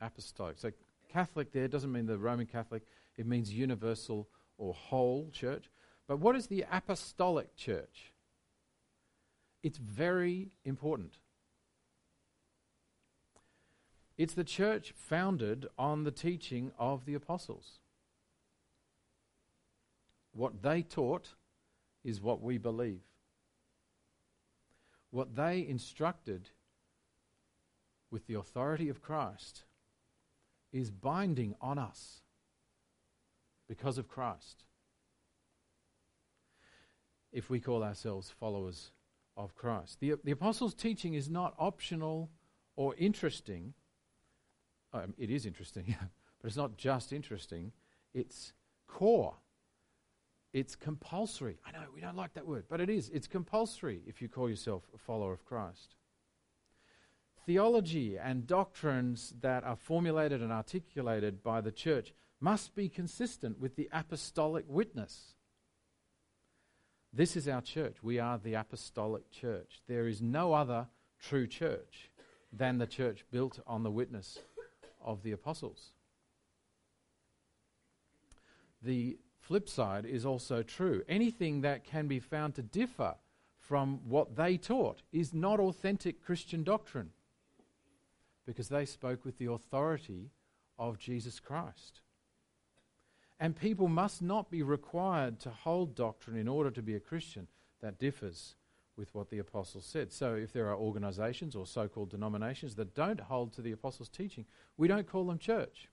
Apostolic. 0.00 0.58
So, 0.58 0.70
Catholic 1.08 1.52
there 1.52 1.68
doesn't 1.68 1.92
mean 1.92 2.06
the 2.06 2.18
Roman 2.18 2.46
Catholic, 2.46 2.82
it 3.16 3.26
means 3.26 3.52
universal 3.52 4.28
or 4.58 4.74
whole 4.74 5.30
church. 5.32 5.70
But 6.06 6.18
what 6.18 6.36
is 6.36 6.46
the 6.46 6.64
apostolic 6.70 7.56
church? 7.56 8.12
It's 9.62 9.78
very 9.78 10.50
important. 10.64 11.14
It's 14.16 14.34
the 14.34 14.44
church 14.44 14.92
founded 14.96 15.66
on 15.78 16.04
the 16.04 16.10
teaching 16.10 16.72
of 16.78 17.04
the 17.04 17.14
apostles. 17.14 17.80
What 20.32 20.62
they 20.62 20.82
taught 20.82 21.34
is 22.06 22.20
what 22.20 22.40
we 22.40 22.58
believe. 22.58 23.02
What 25.10 25.36
they 25.36 25.66
instructed 25.66 26.50
with 28.10 28.26
the 28.26 28.34
authority 28.34 28.88
of 28.88 29.02
Christ 29.02 29.64
is 30.72 30.90
binding 30.90 31.54
on 31.60 31.78
us 31.78 32.22
because 33.68 33.98
of 33.98 34.08
Christ. 34.08 34.64
If 37.32 37.50
we 37.50 37.60
call 37.60 37.82
ourselves 37.82 38.30
followers 38.30 38.92
of 39.36 39.54
Christ, 39.54 40.00
the, 40.00 40.14
the 40.24 40.30
apostles' 40.30 40.74
teaching 40.74 41.14
is 41.14 41.28
not 41.28 41.54
optional 41.58 42.30
or 42.76 42.94
interesting 42.96 43.74
um, 44.92 45.14
it 45.18 45.30
is 45.30 45.46
interesting, 45.46 45.94
but 46.40 46.48
it's 46.48 46.56
not 46.56 46.76
just 46.76 47.12
interesting, 47.12 47.72
it's 48.14 48.52
core. 48.86 49.34
It's 50.56 50.74
compulsory. 50.74 51.58
I 51.66 51.72
know 51.72 51.84
we 51.94 52.00
don't 52.00 52.16
like 52.16 52.32
that 52.32 52.46
word, 52.46 52.64
but 52.70 52.80
it 52.80 52.88
is. 52.88 53.10
It's 53.10 53.26
compulsory 53.26 54.00
if 54.06 54.22
you 54.22 54.28
call 54.30 54.48
yourself 54.48 54.84
a 54.94 54.96
follower 54.96 55.34
of 55.34 55.44
Christ. 55.44 55.96
Theology 57.44 58.16
and 58.16 58.46
doctrines 58.46 59.34
that 59.42 59.64
are 59.64 59.76
formulated 59.76 60.40
and 60.40 60.50
articulated 60.50 61.42
by 61.42 61.60
the 61.60 61.70
church 61.70 62.14
must 62.40 62.74
be 62.74 62.88
consistent 62.88 63.60
with 63.60 63.76
the 63.76 63.90
apostolic 63.92 64.64
witness. 64.66 65.34
This 67.12 67.36
is 67.36 67.46
our 67.46 67.60
church. 67.60 67.98
We 68.02 68.18
are 68.18 68.38
the 68.38 68.54
apostolic 68.54 69.30
church. 69.30 69.82
There 69.86 70.08
is 70.08 70.22
no 70.22 70.54
other 70.54 70.86
true 71.20 71.46
church 71.46 72.10
than 72.50 72.78
the 72.78 72.86
church 72.86 73.26
built 73.30 73.60
on 73.66 73.82
the 73.82 73.90
witness 73.90 74.38
of 75.04 75.22
the 75.22 75.32
apostles. 75.32 75.92
The 78.80 79.18
flip 79.46 79.68
side 79.68 80.04
is 80.04 80.26
also 80.26 80.62
true. 80.62 81.02
Anything 81.08 81.60
that 81.60 81.84
can 81.84 82.08
be 82.08 82.18
found 82.18 82.56
to 82.56 82.62
differ 82.62 83.14
from 83.58 84.00
what 84.08 84.34
they 84.34 84.56
taught 84.56 85.02
is 85.12 85.32
not 85.32 85.60
authentic 85.60 86.20
Christian 86.20 86.64
doctrine 86.64 87.10
because 88.44 88.68
they 88.68 88.84
spoke 88.84 89.24
with 89.24 89.38
the 89.38 89.50
authority 89.50 90.30
of 90.78 90.98
Jesus 90.98 91.38
Christ. 91.38 92.00
And 93.38 93.54
people 93.54 93.86
must 93.86 94.20
not 94.20 94.50
be 94.50 94.62
required 94.62 95.38
to 95.40 95.50
hold 95.50 95.94
doctrine 95.94 96.36
in 96.36 96.48
order 96.48 96.70
to 96.72 96.82
be 96.82 96.96
a 96.96 97.00
Christian 97.00 97.46
that 97.80 98.00
differs 98.00 98.56
with 98.96 99.14
what 99.14 99.30
the 99.30 99.38
apostles 99.38 99.84
said. 99.84 100.12
So 100.12 100.34
if 100.34 100.52
there 100.52 100.68
are 100.68 100.76
organizations 100.76 101.54
or 101.54 101.66
so 101.66 101.86
called 101.86 102.10
denominations 102.10 102.74
that 102.76 102.94
don't 102.94 103.20
hold 103.20 103.52
to 103.52 103.62
the 103.62 103.72
apostles' 103.72 104.08
teaching, 104.08 104.44
we 104.76 104.88
don't 104.88 105.06
call 105.06 105.26
them 105.26 105.38
church, 105.38 105.88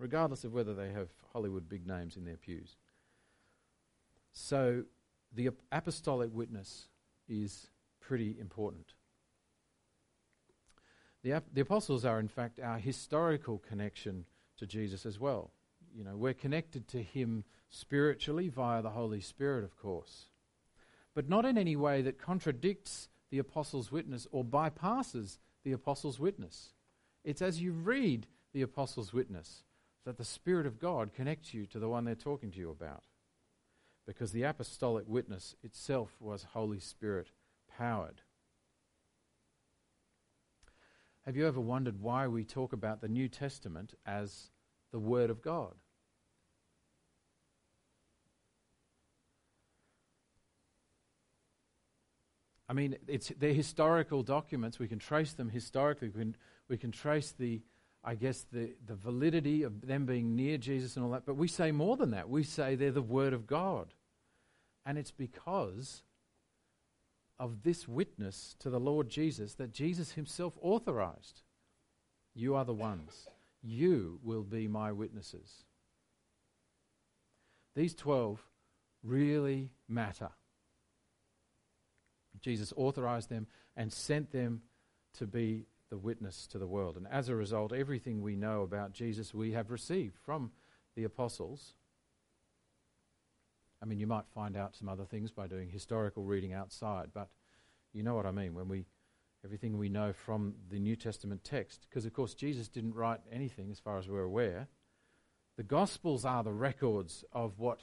regardless 0.00 0.42
of 0.42 0.52
whether 0.52 0.74
they 0.74 0.90
have 0.90 1.08
Hollywood 1.32 1.68
big 1.68 1.86
names 1.86 2.16
in 2.16 2.24
their 2.24 2.36
pews. 2.36 2.76
So 4.32 4.84
the 5.32 5.50
apostolic 5.70 6.30
witness 6.32 6.88
is 7.28 7.68
pretty 8.00 8.36
important. 8.40 8.94
The, 11.22 11.34
ap- 11.34 11.52
the 11.52 11.60
apostles 11.60 12.04
are, 12.04 12.18
in 12.18 12.28
fact, 12.28 12.58
our 12.58 12.78
historical 12.78 13.58
connection 13.58 14.24
to 14.56 14.66
Jesus 14.66 15.06
as 15.06 15.20
well. 15.20 15.52
You 15.94 16.02
know, 16.02 16.16
we're 16.16 16.34
connected 16.34 16.88
to 16.88 17.02
him 17.02 17.44
spiritually 17.68 18.48
via 18.48 18.82
the 18.82 18.90
Holy 18.90 19.20
Spirit, 19.20 19.62
of 19.64 19.76
course 19.76 20.30
but 21.14 21.28
not 21.28 21.44
in 21.44 21.58
any 21.58 21.76
way 21.76 22.02
that 22.02 22.18
contradicts 22.18 23.08
the 23.30 23.38
apostles' 23.38 23.92
witness 23.92 24.26
or 24.32 24.44
bypasses 24.44 25.38
the 25.64 25.72
apostles' 25.72 26.18
witness. 26.18 26.70
It's 27.24 27.42
as 27.42 27.60
you 27.60 27.72
read 27.72 28.26
the 28.52 28.62
apostles' 28.62 29.12
witness 29.12 29.64
that 30.04 30.16
the 30.16 30.24
Spirit 30.24 30.66
of 30.66 30.78
God 30.80 31.12
connects 31.12 31.52
you 31.52 31.66
to 31.66 31.78
the 31.78 31.88
one 31.88 32.04
they're 32.04 32.14
talking 32.14 32.50
to 32.52 32.58
you 32.58 32.70
about. 32.70 33.04
Because 34.06 34.32
the 34.32 34.42
apostolic 34.42 35.04
witness 35.06 35.54
itself 35.62 36.16
was 36.20 36.46
Holy 36.52 36.80
Spirit 36.80 37.28
powered. 37.68 38.22
Have 41.26 41.36
you 41.36 41.46
ever 41.46 41.60
wondered 41.60 42.00
why 42.00 42.26
we 42.26 42.44
talk 42.44 42.72
about 42.72 43.00
the 43.00 43.08
New 43.08 43.28
Testament 43.28 43.94
as 44.06 44.50
the 44.90 44.98
Word 44.98 45.30
of 45.30 45.42
God? 45.42 45.74
I 52.70 52.72
mean, 52.72 52.96
it's, 53.08 53.32
they're 53.36 53.52
historical 53.52 54.22
documents. 54.22 54.78
We 54.78 54.86
can 54.86 55.00
trace 55.00 55.32
them 55.32 55.50
historically. 55.50 56.08
We 56.08 56.20
can, 56.20 56.36
we 56.68 56.78
can 56.78 56.92
trace 56.92 57.32
the, 57.36 57.62
I 58.02 58.14
guess, 58.14 58.46
the, 58.52 58.70
the 58.86 58.94
validity 58.94 59.62
of 59.62 59.86
them 59.86 60.06
being 60.06 60.34
near 60.34 60.56
Jesus 60.56 60.96
and 60.96 61.04
all 61.04 61.10
that. 61.12 61.26
But 61.26 61.36
we 61.36 61.48
say 61.48 61.70
more 61.70 61.96
than 61.96 62.12
that. 62.12 62.30
We 62.30 62.42
say 62.42 62.74
they're 62.74 62.90
the 62.90 63.02
Word 63.02 63.32
of 63.32 63.46
God. 63.46 63.92
And 64.86 64.96
it's 64.96 65.10
because 65.10 66.02
of 67.38 67.62
this 67.62 67.86
witness 67.86 68.56
to 68.60 68.70
the 68.70 68.80
Lord 68.80 69.08
Jesus 69.08 69.54
that 69.54 69.72
Jesus 69.72 70.12
himself 70.12 70.54
authorized. 70.60 71.42
You 72.34 72.54
are 72.54 72.64
the 72.64 72.74
ones. 72.74 73.28
You 73.62 74.18
will 74.22 74.42
be 74.42 74.68
my 74.68 74.92
witnesses. 74.92 75.64
These 77.74 77.94
12 77.94 78.40
really 79.02 79.70
matter. 79.88 80.30
Jesus 82.40 82.72
authorized 82.76 83.28
them 83.28 83.46
and 83.76 83.92
sent 83.92 84.32
them 84.32 84.62
to 85.18 85.26
be 85.26 85.66
the 85.90 85.98
witness 85.98 86.46
to 86.46 86.58
the 86.58 86.66
world. 86.66 86.96
And 86.96 87.06
as 87.08 87.28
a 87.28 87.34
result, 87.34 87.72
everything 87.72 88.22
we 88.22 88.36
know 88.36 88.62
about 88.62 88.92
Jesus 88.92 89.34
we 89.34 89.52
have 89.52 89.70
received 89.70 90.16
from 90.16 90.52
the 90.96 91.04
apostles. 91.04 91.74
I 93.82 93.86
mean, 93.86 93.98
you 93.98 94.06
might 94.06 94.28
find 94.34 94.56
out 94.56 94.76
some 94.76 94.88
other 94.88 95.04
things 95.04 95.30
by 95.30 95.46
doing 95.46 95.68
historical 95.68 96.24
reading 96.24 96.52
outside, 96.52 97.08
but 97.12 97.28
you 97.92 98.02
know 98.02 98.14
what 98.14 98.26
I 98.26 98.30
mean 98.30 98.54
when 98.54 98.68
we 98.68 98.86
everything 99.44 99.78
we 99.78 99.88
know 99.88 100.12
from 100.12 100.54
the 100.68 100.78
New 100.78 100.94
Testament 100.94 101.42
text 101.42 101.86
because 101.88 102.04
of 102.04 102.12
course 102.12 102.34
Jesus 102.34 102.68
didn't 102.68 102.94
write 102.94 103.20
anything 103.32 103.70
as 103.70 103.80
far 103.80 103.98
as 103.98 104.08
we're 104.08 104.22
aware. 104.22 104.68
The 105.56 105.62
gospels 105.62 106.24
are 106.24 106.44
the 106.44 106.52
records 106.52 107.24
of 107.32 107.58
what 107.58 107.80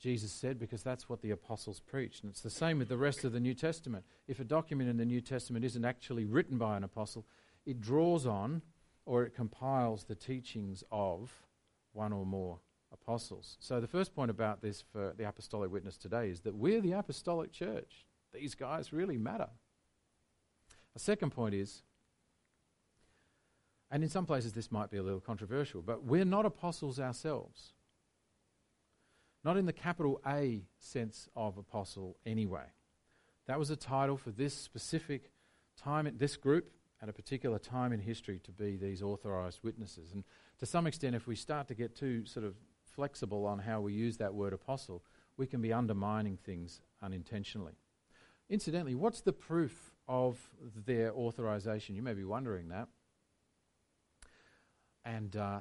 Jesus 0.00 0.32
said, 0.32 0.58
because 0.58 0.82
that's 0.82 1.08
what 1.10 1.20
the 1.20 1.30
apostles 1.30 1.78
preached. 1.78 2.22
And 2.22 2.30
it's 2.30 2.40
the 2.40 2.48
same 2.48 2.78
with 2.78 2.88
the 2.88 2.96
rest 2.96 3.22
of 3.22 3.32
the 3.32 3.40
New 3.40 3.52
Testament. 3.52 4.04
If 4.26 4.40
a 4.40 4.44
document 4.44 4.88
in 4.88 4.96
the 4.96 5.04
New 5.04 5.20
Testament 5.20 5.64
isn't 5.64 5.84
actually 5.84 6.24
written 6.24 6.56
by 6.56 6.76
an 6.76 6.84
apostle, 6.84 7.26
it 7.66 7.80
draws 7.80 8.26
on 8.26 8.62
or 9.04 9.24
it 9.24 9.34
compiles 9.34 10.04
the 10.04 10.14
teachings 10.14 10.82
of 10.90 11.30
one 11.92 12.14
or 12.14 12.24
more 12.24 12.60
apostles. 12.92 13.58
So, 13.60 13.80
the 13.80 13.86
first 13.86 14.14
point 14.14 14.30
about 14.30 14.62
this 14.62 14.82
for 14.92 15.12
the 15.16 15.28
apostolic 15.28 15.70
witness 15.70 15.98
today 15.98 16.30
is 16.30 16.40
that 16.40 16.54
we're 16.54 16.80
the 16.80 16.92
apostolic 16.92 17.52
church. 17.52 18.06
These 18.32 18.54
guys 18.54 18.92
really 18.92 19.18
matter. 19.18 19.48
A 20.96 20.98
second 20.98 21.30
point 21.30 21.54
is, 21.54 21.82
and 23.90 24.02
in 24.02 24.08
some 24.08 24.26
places 24.26 24.52
this 24.52 24.72
might 24.72 24.90
be 24.90 24.96
a 24.96 25.02
little 25.02 25.20
controversial, 25.20 25.82
but 25.82 26.04
we're 26.04 26.24
not 26.24 26.46
apostles 26.46 26.98
ourselves. 26.98 27.74
Not 29.44 29.56
in 29.56 29.66
the 29.66 29.72
capital 29.72 30.20
A 30.26 30.62
sense 30.78 31.28
of 31.34 31.56
apostle, 31.56 32.16
anyway. 32.26 32.66
That 33.46 33.58
was 33.58 33.70
a 33.70 33.76
title 33.76 34.16
for 34.16 34.30
this 34.30 34.54
specific 34.54 35.30
time, 35.76 36.12
this 36.18 36.36
group, 36.36 36.70
at 37.02 37.08
a 37.08 37.12
particular 37.12 37.58
time 37.58 37.92
in 37.92 38.00
history 38.00 38.38
to 38.44 38.52
be 38.52 38.76
these 38.76 39.02
authorized 39.02 39.60
witnesses. 39.62 40.12
And 40.12 40.24
to 40.58 40.66
some 40.66 40.86
extent, 40.86 41.16
if 41.16 41.26
we 41.26 41.34
start 41.34 41.68
to 41.68 41.74
get 41.74 41.96
too 41.96 42.26
sort 42.26 42.44
of 42.44 42.54
flexible 42.84 43.46
on 43.46 43.58
how 43.58 43.80
we 43.80 43.94
use 43.94 44.18
that 44.18 44.34
word 44.34 44.52
apostle, 44.52 45.02
we 45.36 45.46
can 45.46 45.62
be 45.62 45.72
undermining 45.72 46.36
things 46.36 46.82
unintentionally. 47.02 47.72
Incidentally, 48.50 48.94
what's 48.94 49.22
the 49.22 49.32
proof 49.32 49.94
of 50.06 50.36
their 50.84 51.12
authorization? 51.14 51.94
You 51.94 52.02
may 52.02 52.14
be 52.14 52.24
wondering 52.24 52.68
that. 52.68 52.88
And 55.04 55.34
uh, 55.34 55.60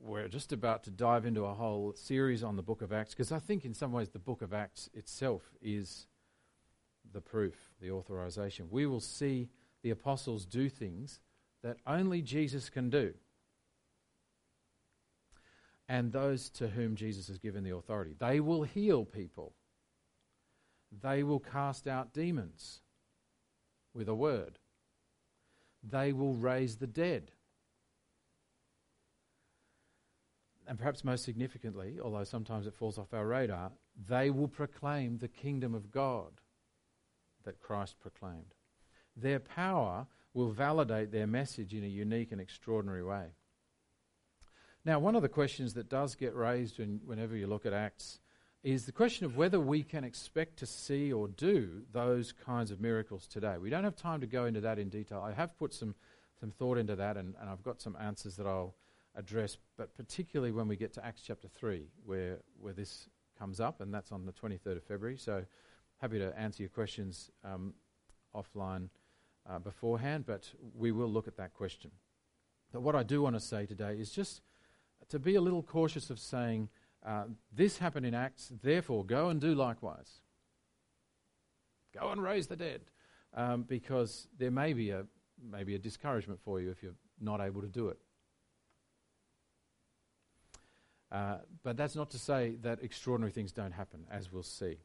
we're 0.00 0.28
just 0.28 0.52
about 0.52 0.84
to 0.84 0.90
dive 0.90 1.26
into 1.26 1.44
a 1.44 1.54
whole 1.54 1.94
series 1.94 2.42
on 2.42 2.56
the 2.56 2.62
book 2.62 2.82
of 2.82 2.92
Acts 2.92 3.14
because 3.14 3.32
I 3.32 3.38
think, 3.38 3.64
in 3.64 3.74
some 3.74 3.92
ways, 3.92 4.10
the 4.10 4.18
book 4.18 4.42
of 4.42 4.52
Acts 4.52 4.88
itself 4.94 5.42
is 5.60 6.06
the 7.12 7.20
proof, 7.20 7.54
the 7.80 7.90
authorization. 7.90 8.68
We 8.70 8.86
will 8.86 9.00
see 9.00 9.48
the 9.82 9.90
apostles 9.90 10.44
do 10.44 10.68
things 10.68 11.20
that 11.62 11.78
only 11.86 12.22
Jesus 12.22 12.68
can 12.68 12.90
do. 12.90 13.14
And 15.88 16.12
those 16.12 16.50
to 16.50 16.68
whom 16.68 16.96
Jesus 16.96 17.28
has 17.28 17.38
given 17.38 17.62
the 17.62 17.74
authority. 17.74 18.14
They 18.18 18.40
will 18.40 18.64
heal 18.64 19.04
people. 19.04 19.54
They 21.02 21.22
will 21.22 21.38
cast 21.38 21.86
out 21.86 22.12
demons 22.12 22.80
with 23.94 24.08
a 24.08 24.14
word. 24.14 24.58
They 25.82 26.12
will 26.12 26.34
raise 26.34 26.76
the 26.76 26.86
dead. 26.88 27.32
And 30.66 30.78
perhaps 30.78 31.04
most 31.04 31.24
significantly, 31.24 31.98
although 32.02 32.24
sometimes 32.24 32.66
it 32.66 32.74
falls 32.74 32.98
off 32.98 33.14
our 33.14 33.26
radar, 33.26 33.70
they 34.08 34.30
will 34.30 34.48
proclaim 34.48 35.18
the 35.18 35.28
kingdom 35.28 35.74
of 35.74 35.90
God 35.90 36.40
that 37.44 37.60
Christ 37.60 38.00
proclaimed. 38.00 38.54
Their 39.16 39.38
power 39.38 40.06
will 40.34 40.50
validate 40.50 41.12
their 41.12 41.26
message 41.26 41.72
in 41.72 41.84
a 41.84 41.88
unique 41.88 42.32
and 42.32 42.40
extraordinary 42.40 43.04
way. 43.04 43.26
Now, 44.84 44.98
one 44.98 45.16
of 45.16 45.22
the 45.22 45.28
questions 45.28 45.74
that 45.74 45.88
does 45.88 46.14
get 46.14 46.34
raised 46.34 46.78
when, 46.78 47.00
whenever 47.04 47.36
you 47.36 47.46
look 47.46 47.64
at 47.64 47.72
Acts 47.72 48.20
is 48.62 48.84
the 48.84 48.92
question 48.92 49.24
of 49.24 49.36
whether 49.36 49.60
we 49.60 49.82
can 49.82 50.04
expect 50.04 50.58
to 50.58 50.66
see 50.66 51.12
or 51.12 51.28
do 51.28 51.82
those 51.92 52.32
kinds 52.32 52.70
of 52.70 52.80
miracles 52.80 53.26
today. 53.26 53.56
We 53.58 53.70
don't 53.70 53.84
have 53.84 53.96
time 53.96 54.20
to 54.20 54.26
go 54.26 54.46
into 54.46 54.60
that 54.62 54.78
in 54.78 54.88
detail. 54.88 55.22
I 55.24 55.32
have 55.32 55.56
put 55.58 55.72
some, 55.72 55.94
some 56.40 56.50
thought 56.50 56.76
into 56.76 56.96
that, 56.96 57.16
and, 57.16 57.34
and 57.40 57.48
I've 57.48 57.62
got 57.62 57.80
some 57.80 57.96
answers 58.00 58.36
that 58.36 58.46
I'll 58.46 58.74
address, 59.16 59.56
but 59.76 59.94
particularly 59.94 60.52
when 60.52 60.68
we 60.68 60.76
get 60.76 60.92
to 60.94 61.04
Acts 61.04 61.22
chapter 61.26 61.48
3, 61.48 61.88
where, 62.04 62.38
where 62.60 62.72
this 62.72 63.08
comes 63.38 63.60
up, 63.60 63.80
and 63.80 63.92
that's 63.92 64.12
on 64.12 64.26
the 64.26 64.32
23rd 64.32 64.76
of 64.76 64.84
February. 64.84 65.16
So 65.16 65.44
happy 66.00 66.18
to 66.18 66.38
answer 66.38 66.62
your 66.62 66.70
questions 66.70 67.30
um, 67.44 67.74
offline 68.34 68.88
uh, 69.48 69.58
beforehand, 69.58 70.24
but 70.26 70.50
we 70.74 70.92
will 70.92 71.08
look 71.08 71.26
at 71.26 71.36
that 71.36 71.54
question. 71.54 71.90
But 72.72 72.82
what 72.82 72.94
I 72.94 73.02
do 73.02 73.22
want 73.22 73.36
to 73.36 73.40
say 73.40 73.66
today 73.66 73.96
is 73.98 74.10
just 74.10 74.42
to 75.08 75.18
be 75.18 75.34
a 75.34 75.40
little 75.40 75.62
cautious 75.62 76.10
of 76.10 76.18
saying, 76.18 76.68
uh, 77.04 77.24
this 77.52 77.78
happened 77.78 78.04
in 78.04 78.14
Acts, 78.14 78.52
therefore 78.62 79.04
go 79.04 79.28
and 79.28 79.40
do 79.40 79.54
likewise. 79.54 80.20
Go 81.98 82.10
and 82.10 82.22
raise 82.22 82.48
the 82.48 82.56
dead. 82.56 82.82
Um, 83.34 83.64
because 83.64 84.28
there 84.38 84.50
may 84.50 84.72
be 84.72 84.90
a 84.90 85.04
maybe 85.50 85.74
a 85.74 85.78
discouragement 85.78 86.40
for 86.40 86.58
you 86.58 86.70
if 86.70 86.82
you're 86.82 86.94
not 87.20 87.42
able 87.42 87.60
to 87.60 87.68
do 87.68 87.88
it. 87.88 87.98
Uh, 91.12 91.38
but 91.62 91.76
that's 91.76 91.94
not 91.94 92.10
to 92.10 92.18
say 92.18 92.56
that 92.62 92.82
extraordinary 92.82 93.32
things 93.32 93.52
don't 93.52 93.72
happen, 93.72 94.04
as 94.10 94.32
we'll 94.32 94.42
see. 94.42 94.78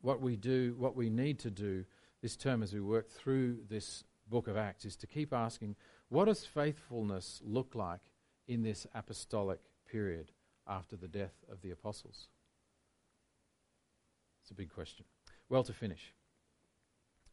What 0.00 0.20
we 0.20 0.36
do, 0.36 0.74
what 0.78 0.96
we 0.96 1.08
need 1.10 1.38
to 1.40 1.50
do 1.50 1.84
this 2.22 2.36
term 2.36 2.62
as 2.62 2.72
we 2.72 2.80
work 2.80 3.10
through 3.10 3.58
this 3.68 4.04
book 4.28 4.48
of 4.48 4.56
Acts 4.56 4.84
is 4.84 4.96
to 4.96 5.06
keep 5.06 5.32
asking, 5.32 5.76
what 6.08 6.26
does 6.26 6.44
faithfulness 6.44 7.40
look 7.44 7.74
like 7.74 8.00
in 8.48 8.62
this 8.62 8.86
apostolic 8.94 9.60
period 9.90 10.32
after 10.66 10.96
the 10.96 11.08
death 11.08 11.44
of 11.50 11.62
the 11.62 11.70
apostles? 11.70 12.28
It's 14.42 14.50
a 14.50 14.54
big 14.54 14.72
question. 14.72 15.04
Well, 15.48 15.64
to 15.64 15.72
finish, 15.72 16.14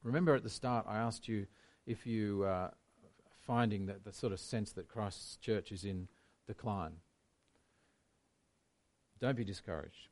remember 0.04 0.36
at 0.36 0.44
the 0.44 0.50
start 0.50 0.86
I 0.88 0.98
asked 0.98 1.28
you 1.28 1.48
if 1.86 2.06
you 2.06 2.44
are 2.44 2.68
uh, 2.68 2.72
finding 3.46 3.88
that 3.88 4.04
the 4.04 4.14
sort 4.14 4.34
of 4.34 4.40
sense 4.40 4.72
that 4.74 4.88
Christ's 4.88 5.38
church 5.38 5.72
is 5.72 5.84
in 5.84 6.08
decline. 6.48 6.94
Don't 9.24 9.38
be 9.38 9.46
discouraged. 9.46 10.10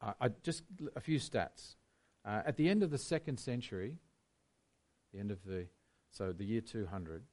Uh, 0.00 0.14
I, 0.22 0.30
just 0.42 0.62
a 0.96 1.00
few 1.02 1.18
stats. 1.18 1.74
Uh, 2.24 2.40
at 2.46 2.56
the 2.56 2.66
end 2.66 2.82
of 2.82 2.90
the 2.90 2.96
second 2.96 3.38
century, 3.38 3.98
the 5.12 5.20
end 5.20 5.30
of 5.30 5.44
the, 5.44 5.66
so 6.10 6.32
the 6.32 6.46
year 6.46 6.62
200, 6.62 7.24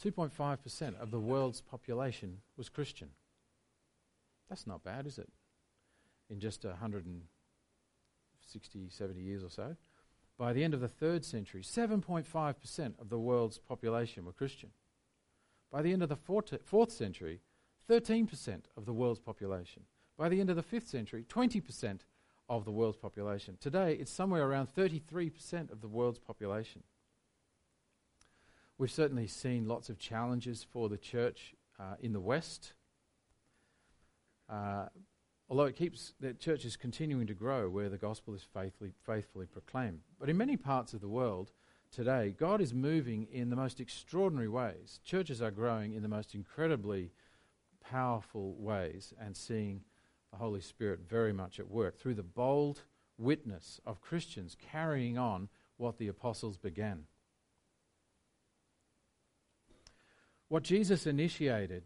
2.5% 0.00 1.02
of 1.02 1.10
the 1.10 1.18
world's 1.18 1.62
population 1.62 2.42
was 2.56 2.68
Christian. 2.68 3.08
That's 4.48 4.68
not 4.68 4.84
bad, 4.84 5.08
is 5.08 5.18
it? 5.18 5.32
In 6.30 6.38
just 6.38 6.64
160, 6.64 8.88
70 8.88 9.20
years 9.20 9.42
or 9.42 9.50
so. 9.50 9.74
By 10.38 10.52
the 10.52 10.62
end 10.62 10.74
of 10.74 10.80
the 10.80 10.86
third 10.86 11.24
century, 11.24 11.62
7.5% 11.62 13.00
of 13.00 13.08
the 13.08 13.18
world's 13.18 13.58
population 13.58 14.24
were 14.24 14.32
Christian. 14.32 14.70
By 15.72 15.82
the 15.82 15.92
end 15.92 16.04
of 16.04 16.08
the 16.08 16.14
fourth 16.14 16.92
century, 16.92 17.40
13% 17.88 18.62
of 18.76 18.86
the 18.86 18.92
world's 18.92 19.20
population. 19.20 19.82
By 20.16 20.28
the 20.28 20.40
end 20.40 20.50
of 20.50 20.56
the 20.56 20.62
5th 20.62 20.86
century, 20.86 21.24
20% 21.28 22.00
of 22.48 22.64
the 22.64 22.70
world's 22.70 22.96
population. 22.96 23.56
Today, 23.60 23.94
it's 23.94 24.10
somewhere 24.10 24.46
around 24.46 24.68
33% 24.74 25.72
of 25.72 25.80
the 25.80 25.88
world's 25.88 26.18
population. 26.18 26.82
We've 28.76 28.90
certainly 28.90 29.26
seen 29.26 29.66
lots 29.66 29.88
of 29.88 29.98
challenges 29.98 30.64
for 30.68 30.88
the 30.88 30.98
church 30.98 31.54
uh, 31.78 31.94
in 32.00 32.12
the 32.12 32.20
West. 32.20 32.74
Uh, 34.48 34.86
although 35.48 35.64
it 35.64 35.76
keeps 35.76 36.14
the 36.20 36.34
church 36.34 36.64
is 36.64 36.76
continuing 36.76 37.26
to 37.26 37.34
grow 37.34 37.68
where 37.68 37.88
the 37.88 37.96
gospel 37.96 38.34
is 38.34 38.42
faithfully, 38.42 38.92
faithfully 39.06 39.46
proclaimed. 39.46 40.00
But 40.18 40.28
in 40.28 40.36
many 40.36 40.56
parts 40.56 40.92
of 40.92 41.00
the 41.00 41.08
world 41.08 41.52
today, 41.90 42.34
God 42.36 42.60
is 42.60 42.74
moving 42.74 43.26
in 43.30 43.48
the 43.48 43.56
most 43.56 43.80
extraordinary 43.80 44.48
ways. 44.48 45.00
Churches 45.04 45.40
are 45.40 45.50
growing 45.50 45.92
in 45.92 46.02
the 46.02 46.08
most 46.08 46.34
incredibly 46.34 47.12
powerful 47.84 48.54
ways 48.58 49.12
and 49.20 49.36
seeing 49.36 49.82
the 50.30 50.38
Holy 50.38 50.60
Spirit 50.60 51.00
very 51.08 51.32
much 51.32 51.60
at 51.60 51.70
work 51.70 51.98
through 51.98 52.14
the 52.14 52.22
bold 52.22 52.82
witness 53.18 53.80
of 53.86 54.00
Christians 54.00 54.56
carrying 54.72 55.16
on 55.16 55.48
what 55.76 55.98
the 55.98 56.08
apostles 56.08 56.56
began. 56.56 57.04
What 60.48 60.62
Jesus 60.62 61.06
initiated 61.06 61.84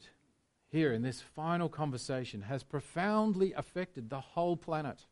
here 0.68 0.92
in 0.92 1.03
this 1.03 1.22
final 1.22 1.68
conversation 1.68 2.42
has 2.42 2.62
profoundly 2.62 3.53
affected 3.53 4.11
the 4.11 4.20
whole 4.20 4.57
planet. 4.57 5.07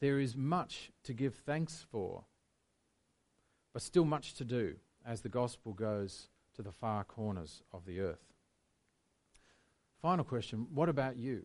There 0.00 0.18
is 0.18 0.36
much 0.36 0.90
to 1.04 1.12
give 1.12 1.34
thanks 1.34 1.84
for, 1.90 2.24
but 3.72 3.82
still 3.82 4.04
much 4.04 4.34
to 4.34 4.44
do 4.44 4.76
as 5.04 5.20
the 5.20 5.28
gospel 5.28 5.72
goes 5.72 6.28
to 6.54 6.62
the 6.62 6.72
far 6.72 7.04
corners 7.04 7.62
of 7.72 7.84
the 7.84 8.00
earth. 8.00 8.32
Final 10.00 10.24
question 10.24 10.66
what 10.72 10.88
about 10.88 11.16
you? 11.16 11.44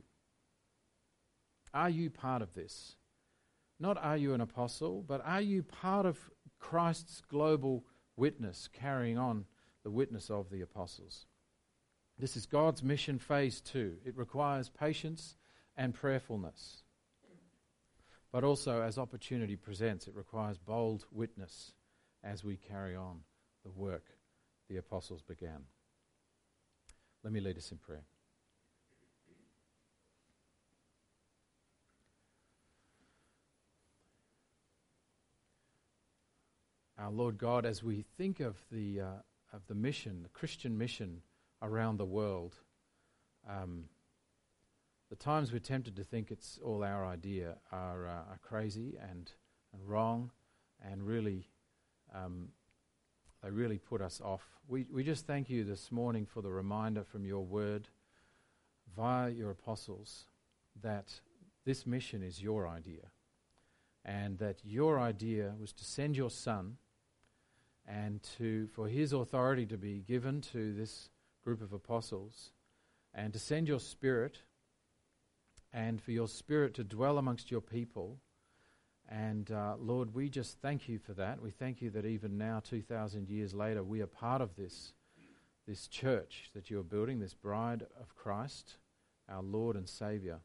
Are 1.73 1.89
you 1.89 2.09
part 2.09 2.41
of 2.41 2.53
this? 2.53 2.95
Not 3.79 3.97
are 3.97 4.17
you 4.17 4.33
an 4.33 4.41
apostle, 4.41 5.03
but 5.07 5.21
are 5.23 5.41
you 5.41 5.63
part 5.63 6.05
of 6.05 6.17
Christ's 6.59 7.21
global 7.29 7.85
witness, 8.17 8.67
carrying 8.71 9.17
on 9.17 9.45
the 9.83 9.91
witness 9.91 10.29
of 10.29 10.49
the 10.49 10.61
apostles? 10.61 11.25
This 12.17 12.35
is 12.35 12.45
God's 12.45 12.83
mission 12.83 13.17
phase 13.17 13.61
two. 13.61 13.95
It 14.03 14.17
requires 14.17 14.69
patience 14.69 15.37
and 15.77 15.93
prayerfulness. 15.93 16.83
But 18.31 18.43
also, 18.43 18.81
as 18.81 18.97
opportunity 18.97 19.55
presents, 19.55 20.07
it 20.07 20.15
requires 20.15 20.57
bold 20.57 21.05
witness 21.11 21.71
as 22.23 22.43
we 22.43 22.57
carry 22.57 22.95
on 22.95 23.21
the 23.63 23.71
work 23.71 24.03
the 24.69 24.77
apostles 24.77 25.21
began. 25.21 25.63
Let 27.23 27.33
me 27.33 27.39
lead 27.39 27.57
us 27.57 27.71
in 27.71 27.77
prayer. 27.77 28.03
Our 36.97 37.11
Lord 37.11 37.37
God, 37.37 37.65
as 37.65 37.81
we 37.81 38.05
think 38.17 38.39
of 38.39 38.57
the 38.71 39.01
uh, 39.01 39.05
of 39.53 39.65
the 39.67 39.75
mission, 39.75 40.23
the 40.23 40.29
Christian 40.29 40.77
mission 40.77 41.21
around 41.61 41.97
the 41.97 42.05
world. 42.05 42.55
Um, 43.49 43.85
the 45.09 45.15
times 45.15 45.51
we're 45.51 45.59
tempted 45.59 45.95
to 45.95 46.03
think 46.03 46.29
it's 46.29 46.59
all 46.63 46.83
our 46.83 47.05
idea 47.05 47.55
are, 47.71 48.07
uh, 48.07 48.31
are 48.31 48.39
crazy 48.43 48.97
and, 49.01 49.31
and 49.73 49.87
wrong 49.87 50.31
and 50.85 51.05
really, 51.05 51.47
um, 52.13 52.49
they 53.43 53.49
really 53.49 53.77
put 53.77 54.01
us 54.01 54.21
off. 54.23 54.41
We, 54.67 54.85
we 54.91 55.03
just 55.03 55.25
thank 55.25 55.49
you 55.49 55.63
this 55.63 55.91
morning 55.91 56.25
for 56.25 56.41
the 56.41 56.51
reminder 56.51 57.03
from 57.03 57.25
your 57.25 57.43
word 57.43 57.87
via 58.95 59.29
your 59.29 59.51
apostles 59.51 60.25
that 60.81 61.21
this 61.65 61.85
mission 61.85 62.23
is 62.23 62.41
your 62.41 62.67
idea 62.67 63.11
and 64.05 64.37
that 64.39 64.57
your 64.63 64.99
idea 64.99 65.53
was 65.59 65.73
to 65.73 65.85
send 65.85 66.17
your 66.17 66.29
son 66.29 66.77
and 67.87 68.21
to 68.37 68.67
for 68.67 68.87
his 68.87 69.13
authority 69.13 69.65
to 69.65 69.77
be 69.77 70.03
given 70.07 70.41
to 70.41 70.73
this 70.73 71.09
group 71.43 71.61
of 71.61 71.73
apostles 71.73 72.51
and 73.13 73.33
to 73.33 73.39
send 73.39 73.67
your 73.67 73.79
spirit 73.79 74.39
and 75.73 76.01
for 76.01 76.11
your 76.11 76.27
spirit 76.27 76.73
to 76.73 76.83
dwell 76.83 77.17
amongst 77.17 77.51
your 77.51 77.61
people 77.61 78.17
and 79.09 79.49
uh, 79.49 79.73
Lord, 79.79 80.13
we 80.13 80.29
just 80.29 80.59
thank 80.61 80.87
you 80.87 80.99
for 80.99 81.13
that. 81.13 81.41
We 81.41 81.49
thank 81.49 81.81
you 81.81 81.89
that 81.91 82.05
even 82.05 82.37
now, 82.37 82.61
2,000 82.63 83.27
years 83.27 83.55
later, 83.55 83.83
we 83.83 84.01
are 84.01 84.07
part 84.07 84.39
of 84.39 84.55
this, 84.55 84.93
this 85.67 85.87
church 85.87 86.51
that 86.53 86.69
you 86.69 86.79
are 86.79 86.83
building, 86.83 87.19
this 87.19 87.33
bride 87.33 87.87
of 87.99 88.15
Christ, 88.15 88.77
our 89.27 89.41
Lord 89.41 89.75
and 89.75 89.89
Saviour. 89.89 90.41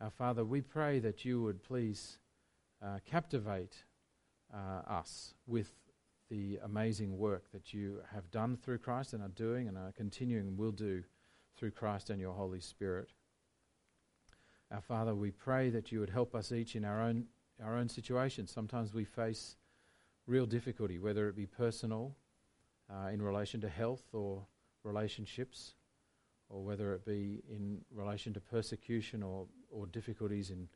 Our 0.00 0.10
Father, 0.10 0.46
we 0.46 0.62
pray 0.62 0.98
that 1.00 1.26
you 1.26 1.42
would 1.42 1.62
please 1.62 2.18
uh, 2.82 3.00
captivate 3.04 3.84
uh, 4.54 4.90
us 4.90 5.34
with 5.46 5.72
the 6.30 6.58
amazing 6.64 7.18
work 7.18 7.44
that 7.52 7.74
you 7.74 8.00
have 8.14 8.30
done 8.30 8.56
through 8.56 8.78
Christ 8.78 9.12
and 9.12 9.22
are 9.22 9.28
doing 9.28 9.68
and 9.68 9.76
are 9.76 9.92
continuing 9.92 10.48
and 10.48 10.58
will 10.58 10.72
do 10.72 11.04
through 11.56 11.72
Christ 11.72 12.08
and 12.08 12.20
your 12.20 12.32
Holy 12.32 12.60
Spirit. 12.60 13.10
Our 14.72 14.80
Father, 14.80 15.14
we 15.14 15.30
pray 15.30 15.70
that 15.70 15.92
you 15.92 16.00
would 16.00 16.10
help 16.10 16.34
us 16.34 16.50
each 16.50 16.74
in 16.74 16.84
our 16.84 17.00
own, 17.00 17.26
our 17.62 17.76
own 17.76 17.88
situations. 17.88 18.50
Sometimes 18.50 18.92
we 18.92 19.04
face 19.04 19.56
real 20.26 20.44
difficulty, 20.44 20.98
whether 20.98 21.28
it 21.28 21.36
be 21.36 21.46
personal, 21.46 22.16
uh, 22.90 23.08
in 23.08 23.22
relation 23.22 23.60
to 23.60 23.68
health 23.68 24.02
or 24.12 24.44
relationships, 24.82 25.74
or 26.48 26.64
whether 26.64 26.94
it 26.94 27.04
be 27.04 27.42
in 27.48 27.80
relation 27.94 28.32
to 28.34 28.40
persecution 28.40 29.22
or, 29.22 29.46
or 29.70 29.86
difficulties 29.86 30.50
in 30.50 30.68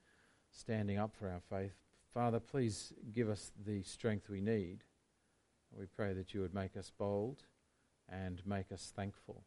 standing 0.52 0.98
up 0.98 1.14
for 1.16 1.28
our 1.28 1.40
faith. 1.50 1.74
Father, 2.14 2.38
please 2.38 2.92
give 3.12 3.28
us 3.28 3.50
the 3.66 3.82
strength 3.82 4.28
we 4.28 4.40
need. 4.40 4.84
We 5.76 5.86
pray 5.86 6.12
that 6.12 6.32
you 6.32 6.42
would 6.42 6.54
make 6.54 6.76
us 6.76 6.92
bold 6.96 7.42
and 8.08 8.40
make 8.46 8.70
us 8.72 8.92
thankful. 8.94 9.44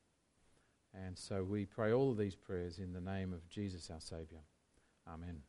And 0.94 1.18
so 1.18 1.44
we 1.44 1.66
pray 1.66 1.92
all 1.92 2.12
of 2.12 2.18
these 2.18 2.36
prayers 2.36 2.80
in 2.80 2.94
the 2.94 3.02
name 3.02 3.34
of 3.34 3.48
Jesus 3.50 3.90
our 3.90 4.02
Saviour. 4.02 4.42
Amen. 5.08 5.42